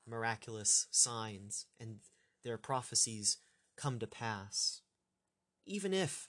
[0.09, 1.97] miraculous signs and
[2.45, 3.39] their prophecies
[3.77, 4.83] come to pass,
[5.67, 6.29] even if,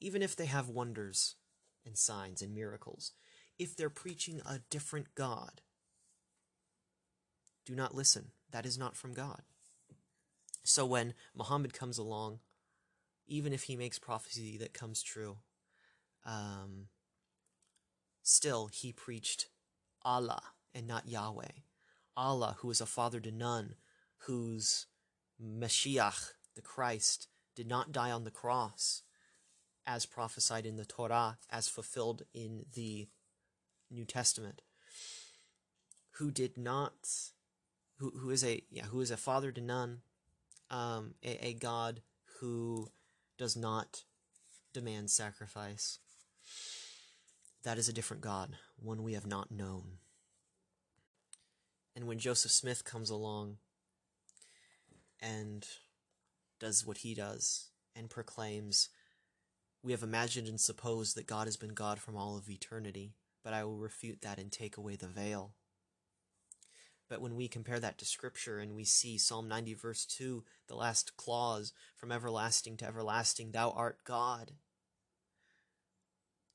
[0.00, 1.36] even if they have wonders
[1.84, 3.12] and signs and miracles
[3.58, 5.62] if they're preaching a different God.
[7.64, 8.32] Do not listen.
[8.50, 9.40] That is not from God.
[10.62, 12.40] So when Muhammad comes along,
[13.26, 15.38] even if he makes prophecy that comes true,
[16.26, 16.88] um,
[18.28, 19.50] Still, he preached
[20.02, 20.42] Allah
[20.74, 21.62] and not Yahweh.
[22.16, 23.74] Allah, who is a father to none,
[24.20, 24.86] whose
[25.42, 29.02] Mashiach, the Christ, did not die on the cross,
[29.86, 33.08] as prophesied in the Torah, as fulfilled in the
[33.90, 34.62] New Testament,
[36.12, 36.94] who did not,
[37.98, 40.00] who, who is a yeah, who is a father to none,
[40.70, 42.00] um, a, a God
[42.40, 42.90] who
[43.38, 44.04] does not
[44.72, 45.98] demand sacrifice.
[47.62, 49.98] That is a different God, one we have not known.
[51.96, 53.56] And when Joseph Smith comes along
[55.18, 55.66] and
[56.60, 58.90] does what he does and proclaims,
[59.82, 63.54] We have imagined and supposed that God has been God from all of eternity, but
[63.54, 65.54] I will refute that and take away the veil.
[67.08, 70.74] But when we compare that to Scripture and we see Psalm 90, verse 2, the
[70.74, 74.52] last clause, from everlasting to everlasting, thou art God,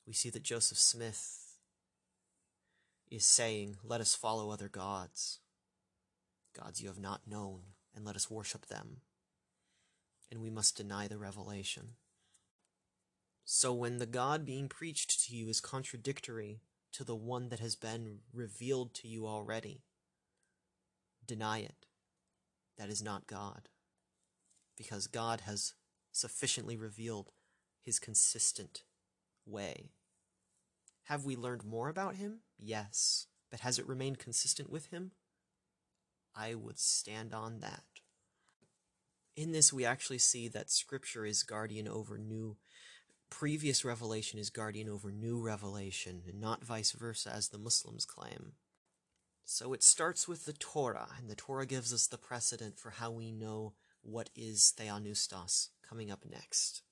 [0.05, 1.40] we see that Joseph Smith
[3.11, 5.39] is saying, Let us follow other gods,
[6.57, 7.59] gods you have not known,
[7.93, 9.01] and let us worship them.
[10.31, 11.89] And we must deny the revelation.
[13.43, 16.61] So when the God being preached to you is contradictory
[16.93, 19.81] to the one that has been revealed to you already,
[21.25, 21.85] deny it.
[22.77, 23.67] That is not God.
[24.77, 25.73] Because God has
[26.13, 27.31] sufficiently revealed
[27.81, 28.83] his consistent
[29.45, 29.91] way.
[31.05, 32.39] Have we learned more about him?
[32.61, 33.27] Yes.
[33.49, 35.11] But has it remained consistent with him?
[36.35, 37.83] I would stand on that.
[39.35, 42.57] In this, we actually see that Scripture is guardian over new.
[43.29, 48.53] Previous revelation is guardian over new revelation, and not vice versa, as the Muslims claim.
[49.43, 53.11] So it starts with the Torah, and the Torah gives us the precedent for how
[53.11, 56.83] we know what is Theopneustos coming up next.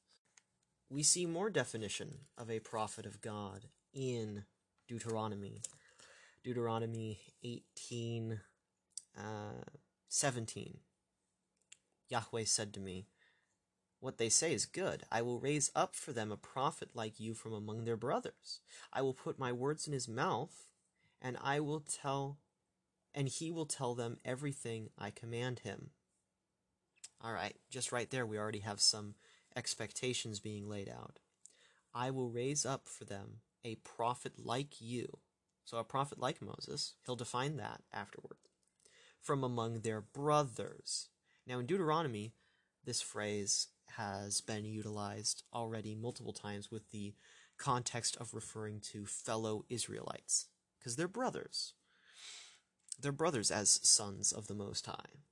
[0.90, 4.46] We see more definition of a prophet of God in
[4.90, 5.62] Deuteronomy.
[6.44, 8.40] Deuteronomy 18
[9.16, 9.22] uh,
[10.08, 10.78] 17.
[12.10, 13.06] Yahweh said to me,
[14.00, 15.04] What they say is good.
[15.12, 18.62] I will raise up for them a prophet like you from among their brothers.
[18.92, 20.66] I will put my words in his mouth,
[21.22, 22.40] and I will tell,
[23.14, 25.92] and he will tell them everything I command him.
[27.24, 29.14] All right, just right there, we already have some
[29.56, 31.20] expectations being laid out.
[31.94, 35.20] I will raise up for them a prophet like you.
[35.66, 38.38] So, a prophet like Moses, he'll define that afterward,
[39.22, 41.10] from among their brothers.
[41.46, 42.34] Now, in Deuteronomy,
[42.86, 43.68] this phrase
[43.98, 47.14] has been utilized already multiple times with the
[47.58, 50.48] context of referring to fellow Israelites,
[50.80, 51.74] because they're brothers.
[53.00, 55.24] They're brothers as sons of the Most High.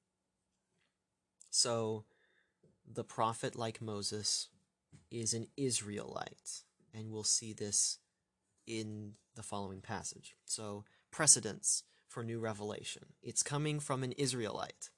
[1.49, 2.05] So,
[2.85, 4.49] the prophet like Moses
[5.09, 6.61] is an Israelite,
[6.93, 7.99] and we'll see this
[8.67, 10.35] in the following passage.
[10.45, 13.03] So, precedence for new revelation.
[13.21, 14.89] It's coming from an Israelite.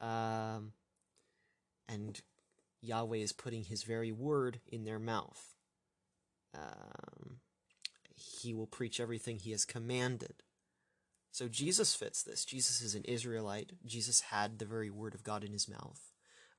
[0.00, 0.72] Um,
[1.88, 2.20] and
[2.80, 5.54] Yahweh is putting his very word in their mouth.
[6.54, 7.38] Um,
[8.14, 10.42] he will preach everything he has commanded.
[11.30, 12.44] So Jesus fits this.
[12.44, 13.72] Jesus is an Israelite.
[13.84, 16.00] Jesus had the very word of God in his mouth,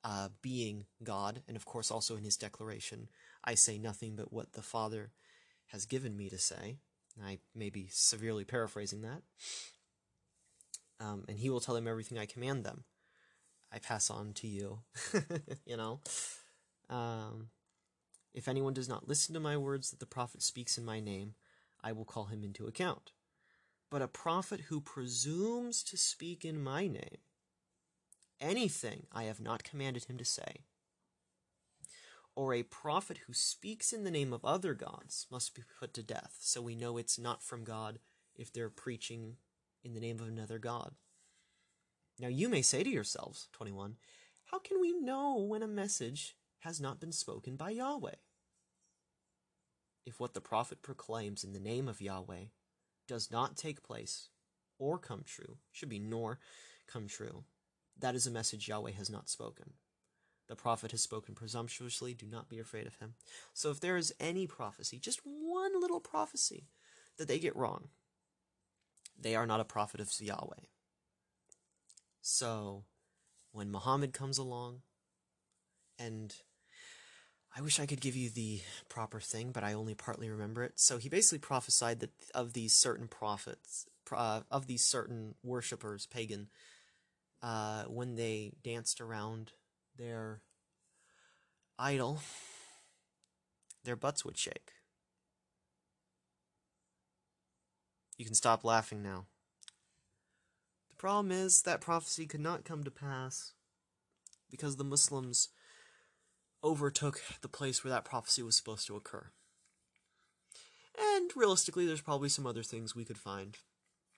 [0.03, 3.09] uh, being God, and of course also in his declaration,
[3.43, 5.11] I say nothing but what the Father
[5.67, 6.77] has given me to say.
[7.23, 9.21] I may be severely paraphrasing that.
[10.99, 12.83] Um, and he will tell them everything I command them.
[13.71, 14.79] I pass on to you.
[15.65, 15.99] you know?
[16.89, 17.49] Um,
[18.33, 21.33] if anyone does not listen to my words that the prophet speaks in my name,
[21.83, 23.11] I will call him into account.
[23.89, 27.17] But a prophet who presumes to speak in my name,
[28.39, 30.65] anything I have not commanded him to say,
[32.37, 36.03] or a prophet who speaks in the name of other gods must be put to
[36.03, 36.37] death.
[36.39, 37.97] So we know it's not from God
[38.35, 39.37] if they're preaching
[39.83, 40.93] in the name of another god.
[42.19, 43.95] Now you may say to yourselves, 21,
[44.51, 48.11] how can we know when a message has not been spoken by Yahweh?
[50.05, 52.45] If what the prophet proclaims in the name of Yahweh
[53.07, 54.29] does not take place
[54.77, 56.37] or come true, should be nor
[56.87, 57.45] come true,
[57.97, 59.73] that is a message Yahweh has not spoken.
[60.47, 62.13] The prophet has spoken presumptuously.
[62.13, 63.15] Do not be afraid of him.
[63.53, 66.67] So, if there is any prophecy, just one little prophecy,
[67.17, 67.89] that they get wrong,
[69.19, 70.65] they are not a prophet of Yahweh.
[72.21, 72.83] So,
[73.51, 74.81] when Muhammad comes along,
[75.99, 76.33] and
[77.55, 80.73] I wish I could give you the proper thing, but I only partly remember it.
[80.75, 86.47] So, he basically prophesied that of these certain prophets, uh, of these certain worshippers, pagan,
[87.41, 89.51] uh, when they danced around
[89.97, 90.41] their
[91.79, 92.21] idol,
[93.83, 94.71] their butts would shake.
[98.17, 99.25] You can stop laughing now.
[100.89, 103.53] The problem is that prophecy could not come to pass
[104.49, 105.49] because the Muslims
[106.63, 109.27] overtook the place where that prophecy was supposed to occur.
[110.99, 113.57] And realistically, there's probably some other things we could find.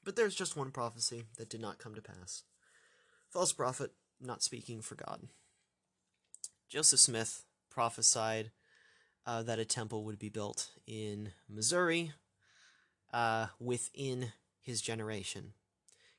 [0.03, 2.43] But there's just one prophecy that did not come to pass.
[3.29, 3.91] False prophet,
[4.21, 5.27] not speaking for God.
[6.69, 8.51] Joseph Smith prophesied
[9.25, 12.13] uh, that a temple would be built in Missouri
[13.11, 15.53] uh, within his generation.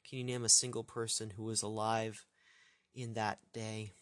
[0.08, 2.26] Can you name a single person who was alive
[2.94, 3.92] in that day?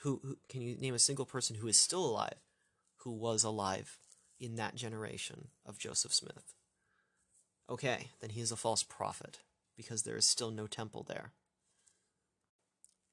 [0.00, 2.38] Who, who can you name a single person who is still alive
[3.02, 3.98] who was alive
[4.38, 6.54] in that generation of Joseph Smith?
[7.68, 9.40] Okay, then he is a false prophet
[9.76, 11.32] because there is still no temple there.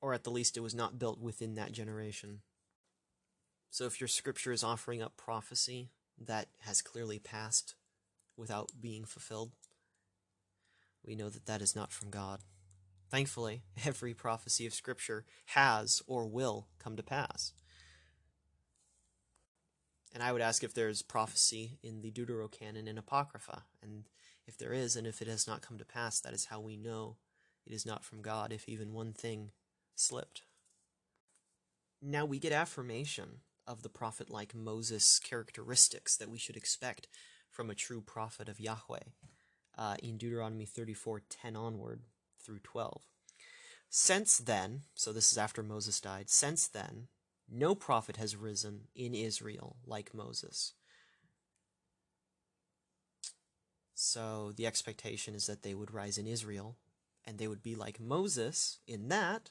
[0.01, 2.41] Or at the least, it was not built within that generation.
[3.69, 7.75] So if your scripture is offering up prophecy that has clearly passed
[8.37, 9.51] without being fulfilled,
[11.05, 12.41] we know that that is not from God.
[13.09, 17.53] Thankfully, every prophecy of Scripture has or will come to pass.
[20.13, 23.63] And I would ask if there's prophecy in the Deuterocanon and Apocrypha.
[23.81, 24.05] And
[24.47, 26.75] if there is, and if it has not come to pass, that is how we
[26.75, 27.17] know
[27.65, 29.51] it is not from God, if even one thing
[29.99, 30.43] slipped.
[32.01, 37.07] Now we get affirmation of the prophet like Moses characteristics that we should expect
[37.51, 38.99] from a true prophet of Yahweh
[39.77, 42.01] uh, in Deuteronomy 34 10 onward
[42.43, 43.03] through 12.
[43.89, 47.07] Since then, so this is after Moses died, since then,
[47.51, 50.73] no prophet has risen in Israel like Moses.
[53.95, 56.77] So the expectation is that they would rise in Israel,
[57.25, 59.49] and they would be like Moses in that,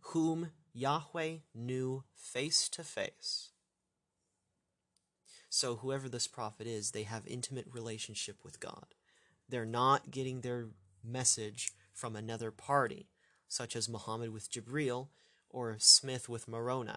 [0.00, 3.50] whom Yahweh knew face to face.
[5.48, 8.94] So whoever this prophet is, they have intimate relationship with God.
[9.48, 10.68] They're not getting their
[11.02, 13.08] message from another party,
[13.48, 15.08] such as Muhammad with Jibril
[15.48, 16.92] or Smith with Moroni.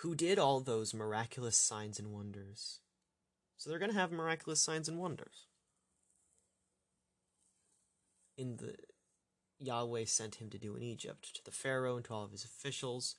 [0.00, 2.80] Who did all those miraculous signs and wonders?
[3.56, 5.46] So they're going to have miraculous signs and wonders.
[8.36, 8.76] In the
[9.58, 12.44] Yahweh sent him to do in Egypt, to the Pharaoh and to all of his
[12.44, 13.16] officials.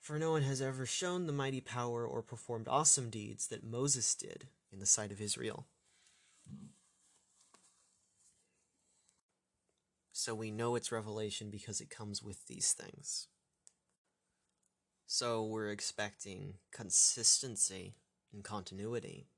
[0.00, 4.14] For no one has ever shown the mighty power or performed awesome deeds that Moses
[4.14, 5.66] did in the sight of Israel.
[10.12, 13.28] So we know it's revelation because it comes with these things.
[15.06, 17.94] So we're expecting consistency
[18.32, 19.28] and continuity.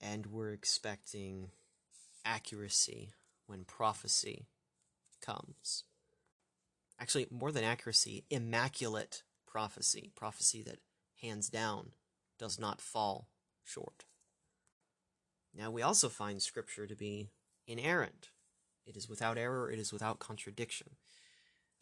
[0.00, 1.50] And we're expecting
[2.24, 3.12] accuracy
[3.50, 4.46] when prophecy
[5.20, 5.82] comes.
[7.00, 10.78] Actually, more than accuracy, immaculate prophecy, prophecy that
[11.20, 11.90] hands down
[12.38, 13.26] does not fall
[13.64, 14.04] short.
[15.52, 17.30] Now, we also find Scripture to be
[17.66, 18.28] inerrant.
[18.86, 20.90] It is without error, it is without contradiction.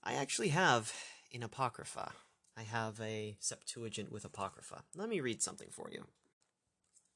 [0.02, 0.92] I actually have
[1.30, 2.12] in Apocrypha,
[2.56, 4.84] I have a Septuagint with Apocrypha.
[4.96, 6.06] Let me read something for you.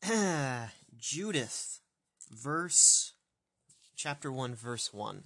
[0.99, 1.81] Judith,
[2.31, 3.15] verse,
[3.97, 5.25] chapter 1, verse 1.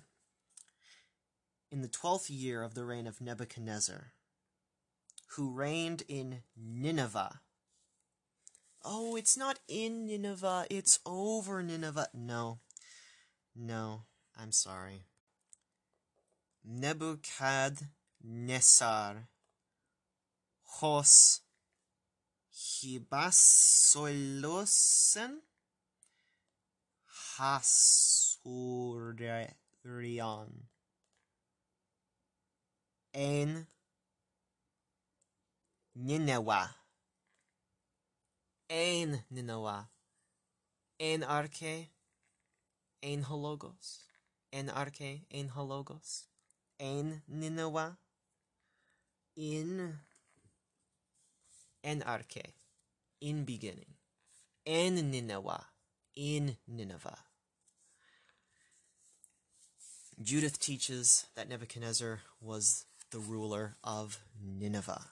[1.71, 4.13] In the twelfth year of the reign of Nebuchadnezzar,
[5.37, 7.41] who reigned in Nineveh.
[8.85, 12.09] Oh, it's not in Nineveh, it's over Nineveh.
[12.15, 12.61] No.
[13.55, 14.05] No,
[14.39, 15.05] I'm sorry.
[16.65, 19.29] Nebuchadnezzar
[20.65, 21.43] hos
[22.55, 25.41] hibasolosen
[28.47, 30.69] hasurion
[33.13, 33.67] en
[35.95, 36.69] Nineveh.
[38.69, 39.87] En Nineveh.
[40.99, 41.91] En arche
[43.01, 44.07] en hologos.
[44.51, 46.29] En arche en hologos.
[46.79, 47.97] En Nineveh.
[49.35, 49.99] In
[51.81, 52.55] en arche.
[53.21, 53.97] In beginning.
[54.65, 55.65] En Nineveh.
[56.15, 57.26] In Nineveh
[60.23, 65.11] Judith teaches that Nebuchadnezzar was the ruler of Nineveh.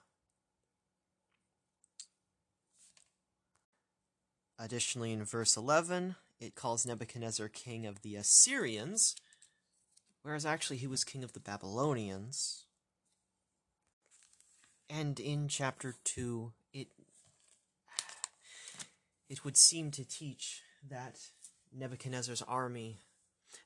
[4.59, 9.15] Additionally, in verse 11, it calls Nebuchadnezzar king of the Assyrians,
[10.23, 12.65] whereas actually he was king of the Babylonians.
[14.89, 16.89] And in chapter 2, it
[19.29, 21.19] it would seem to teach that
[21.73, 23.01] Nebuchadnezzar's army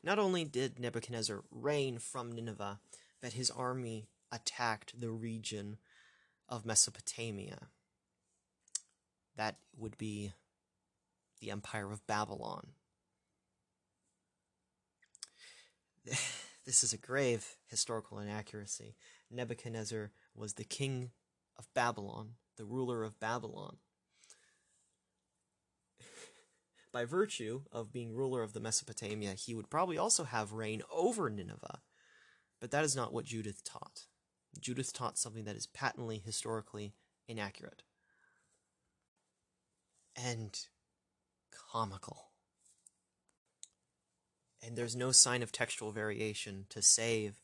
[0.02, 2.80] not only did Nebuchadnezzar reign from Nineveh,
[3.20, 5.78] but his army attacked the region
[6.48, 7.68] of Mesopotamia.
[9.36, 10.32] That would be
[11.40, 12.68] the Empire of Babylon.
[16.64, 18.96] This is a grave historical inaccuracy.
[19.30, 21.10] Nebuchadnezzar was the king
[21.58, 23.76] of Babylon, the ruler of Babylon.
[26.98, 31.30] By virtue of being ruler of the Mesopotamia, he would probably also have reign over
[31.30, 31.78] Nineveh.
[32.60, 34.06] But that is not what Judith taught.
[34.58, 36.94] Judith taught something that is patently historically
[37.28, 37.84] inaccurate
[40.16, 40.58] and
[41.70, 42.30] comical
[44.60, 47.40] and there's no sign of textual variation to save.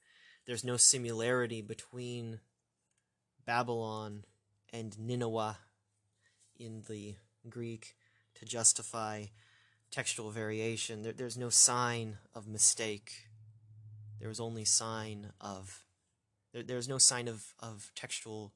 [0.46, 2.40] There's no similarity between
[3.46, 4.24] Babylon
[4.72, 5.58] and Nineveh
[6.58, 7.14] in the
[7.48, 7.94] Greek
[8.34, 9.26] to justify
[9.94, 11.02] textual variation.
[11.02, 13.28] There, there's no sign of mistake.
[14.20, 15.84] There is only sign of
[16.52, 18.52] there, there's no sign of, of textual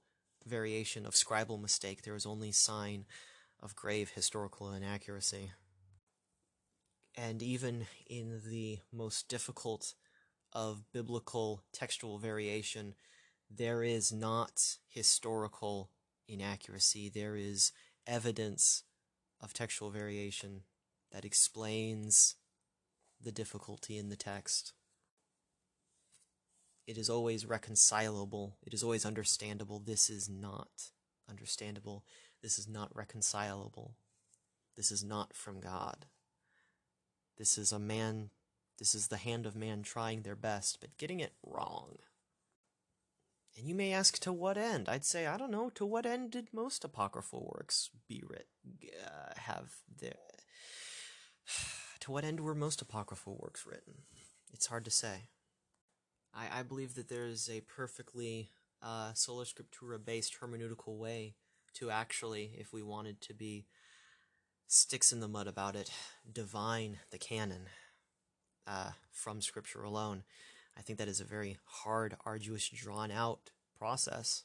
[0.46, 2.02] variation of scribal mistake.
[2.02, 3.06] There is only sign
[3.60, 5.50] of grave historical inaccuracy
[7.18, 9.94] and even in the most difficult
[10.52, 12.94] of biblical textual variation,
[13.50, 15.90] there is not historical
[16.28, 17.08] inaccuracy.
[17.08, 17.72] There is
[18.06, 18.84] evidence
[19.40, 20.62] of textual variation
[21.12, 22.36] that explains
[23.22, 24.72] the difficulty in the text.
[26.86, 28.56] It is always reconcilable.
[28.66, 29.78] It is always understandable.
[29.78, 30.90] This is not
[31.28, 32.04] understandable.
[32.42, 33.94] This is not reconcilable.
[34.76, 36.06] This is not from God.
[37.36, 38.30] This is a man,
[38.78, 41.96] this is the hand of man trying their best, but getting it wrong.
[43.56, 44.88] And you may ask, to what end?
[44.88, 48.46] I'd say, I don't know, to what end did most apocryphal works be writ,
[49.04, 50.14] uh, have their.
[52.00, 54.02] to what end were most apocryphal works written?
[54.52, 55.28] It's hard to say.
[56.34, 58.50] I, I believe that there is a perfectly
[58.82, 61.34] uh, sola scriptura based hermeneutical way
[61.74, 63.66] to actually, if we wanted to be
[64.66, 65.90] sticks in the mud about it,
[66.30, 67.66] divine the canon
[68.66, 70.22] uh, from Scripture alone.
[70.76, 74.44] I think that is a very hard, arduous, drawn out process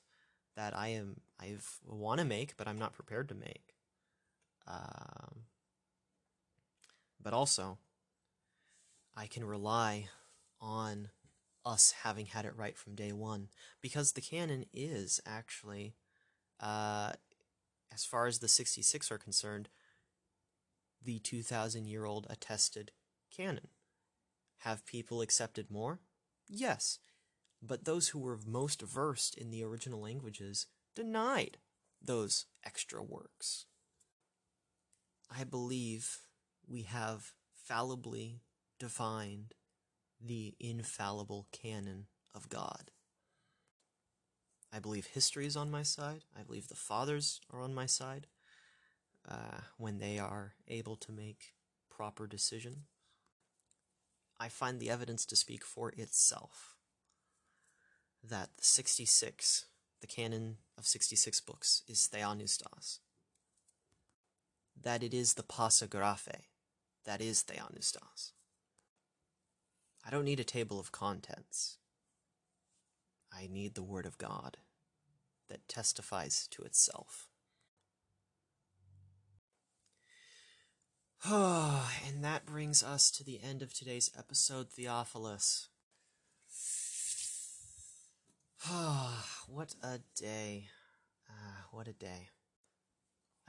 [0.56, 3.76] that I am I want to make, but I'm not prepared to make.
[4.68, 5.46] Um,
[7.24, 7.78] but also,
[9.16, 10.10] I can rely
[10.60, 11.10] on
[11.66, 13.48] us having had it right from day one
[13.82, 15.96] because the canon is actually,
[16.60, 17.14] uh,
[17.94, 19.70] as far as the 66 are concerned,
[21.02, 22.92] the 2,000 year old attested
[23.36, 23.68] canon.
[24.60, 26.00] Have people accepted more?
[26.48, 27.00] Yes.
[27.62, 31.58] But those who were most versed in the original languages denied
[32.02, 33.66] those extra works.
[35.36, 36.20] I believe
[36.68, 38.42] we have fallibly
[38.80, 39.54] defined
[40.20, 42.92] the infallible canon of God.
[44.72, 46.24] I believe history is on my side.
[46.38, 48.28] I believe the fathers are on my side
[49.30, 51.54] uh, when they are able to make
[51.90, 52.86] proper decision.
[54.40, 56.76] I find the evidence to speak for itself
[58.24, 59.66] that the 66,
[60.02, 63.00] the canon of 66 books, is Theopneustos.
[64.82, 66.46] That it is the Passa Graphe,
[67.06, 68.32] that is Theopneustos.
[70.06, 71.78] I don't need a table of contents.
[73.32, 74.58] I need the Word of God
[75.50, 77.28] that testifies to itself.
[81.30, 85.70] and that brings us to the end of today's episode, Theophilus.
[89.48, 90.68] what a day.
[91.30, 92.30] Uh, what a day.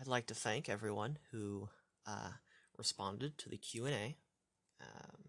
[0.00, 1.68] I'd like to thank everyone who
[2.06, 2.30] uh,
[2.78, 4.16] responded to the Q&A.
[4.80, 5.24] Um,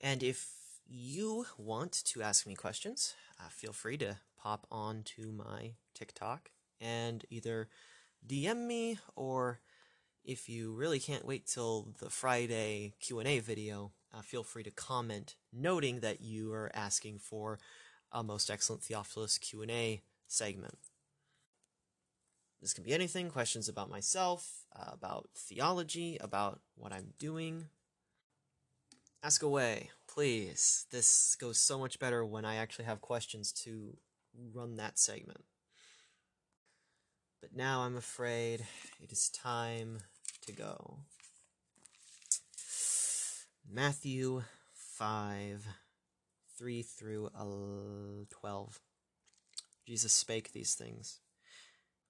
[0.00, 0.48] and if
[0.88, 6.50] you want to ask me questions, uh, feel free to pop on to my TikTok
[6.80, 7.68] and either
[8.26, 9.60] DM me or
[10.24, 15.36] if you really can't wait till the Friday Q&A video, uh, feel free to comment
[15.52, 17.58] noting that you are asking for
[18.12, 20.78] a most excellent Theophilus Q&A segment.
[22.66, 27.66] This can be anything, questions about myself, uh, about theology, about what I'm doing.
[29.22, 30.86] Ask away, please.
[30.90, 33.96] This goes so much better when I actually have questions to
[34.52, 35.44] run that segment.
[37.40, 38.66] But now I'm afraid
[39.00, 39.98] it is time
[40.44, 40.98] to go.
[43.72, 44.42] Matthew
[44.74, 45.64] 5
[46.58, 47.30] 3 through
[48.30, 48.80] 12.
[49.86, 51.20] Jesus spake these things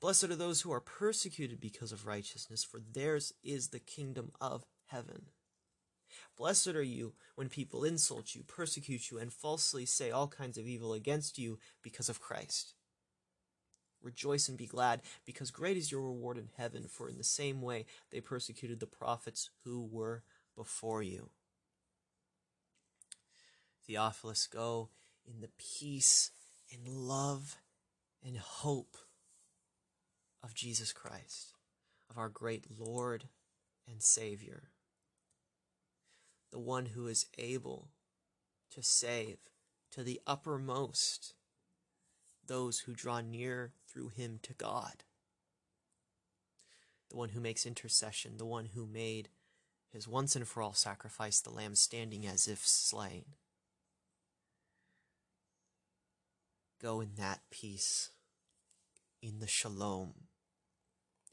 [0.00, 4.64] Blessed are those who are persecuted because of righteousness, for theirs is the kingdom of
[4.86, 5.26] heaven.
[6.36, 10.66] Blessed are you when people insult you, persecute you, and falsely say all kinds of
[10.66, 12.74] evil against you because of Christ.
[14.02, 17.60] Rejoice and be glad, because great is your reward in heaven, for in the same
[17.60, 20.22] way they persecuted the prophets who were
[20.54, 21.30] before you.
[23.86, 24.90] Theophilus, go
[25.24, 26.30] in the peace
[26.72, 27.56] and love
[28.24, 28.96] and hope
[30.42, 31.54] of Jesus Christ,
[32.10, 33.24] of our great Lord
[33.88, 34.70] and Savior,
[36.52, 37.88] the one who is able
[38.70, 39.38] to save
[39.90, 41.34] to the uppermost
[42.46, 45.04] those who draw near through him to God,
[47.10, 49.28] the one who makes intercession, the one who made
[49.92, 53.24] his once and for all sacrifice, the lamb standing as if slain.
[56.80, 58.10] Go in that peace,
[59.22, 60.25] in the shalom,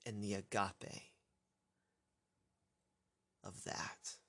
[0.06, 1.04] and the agape
[3.44, 4.23] of that.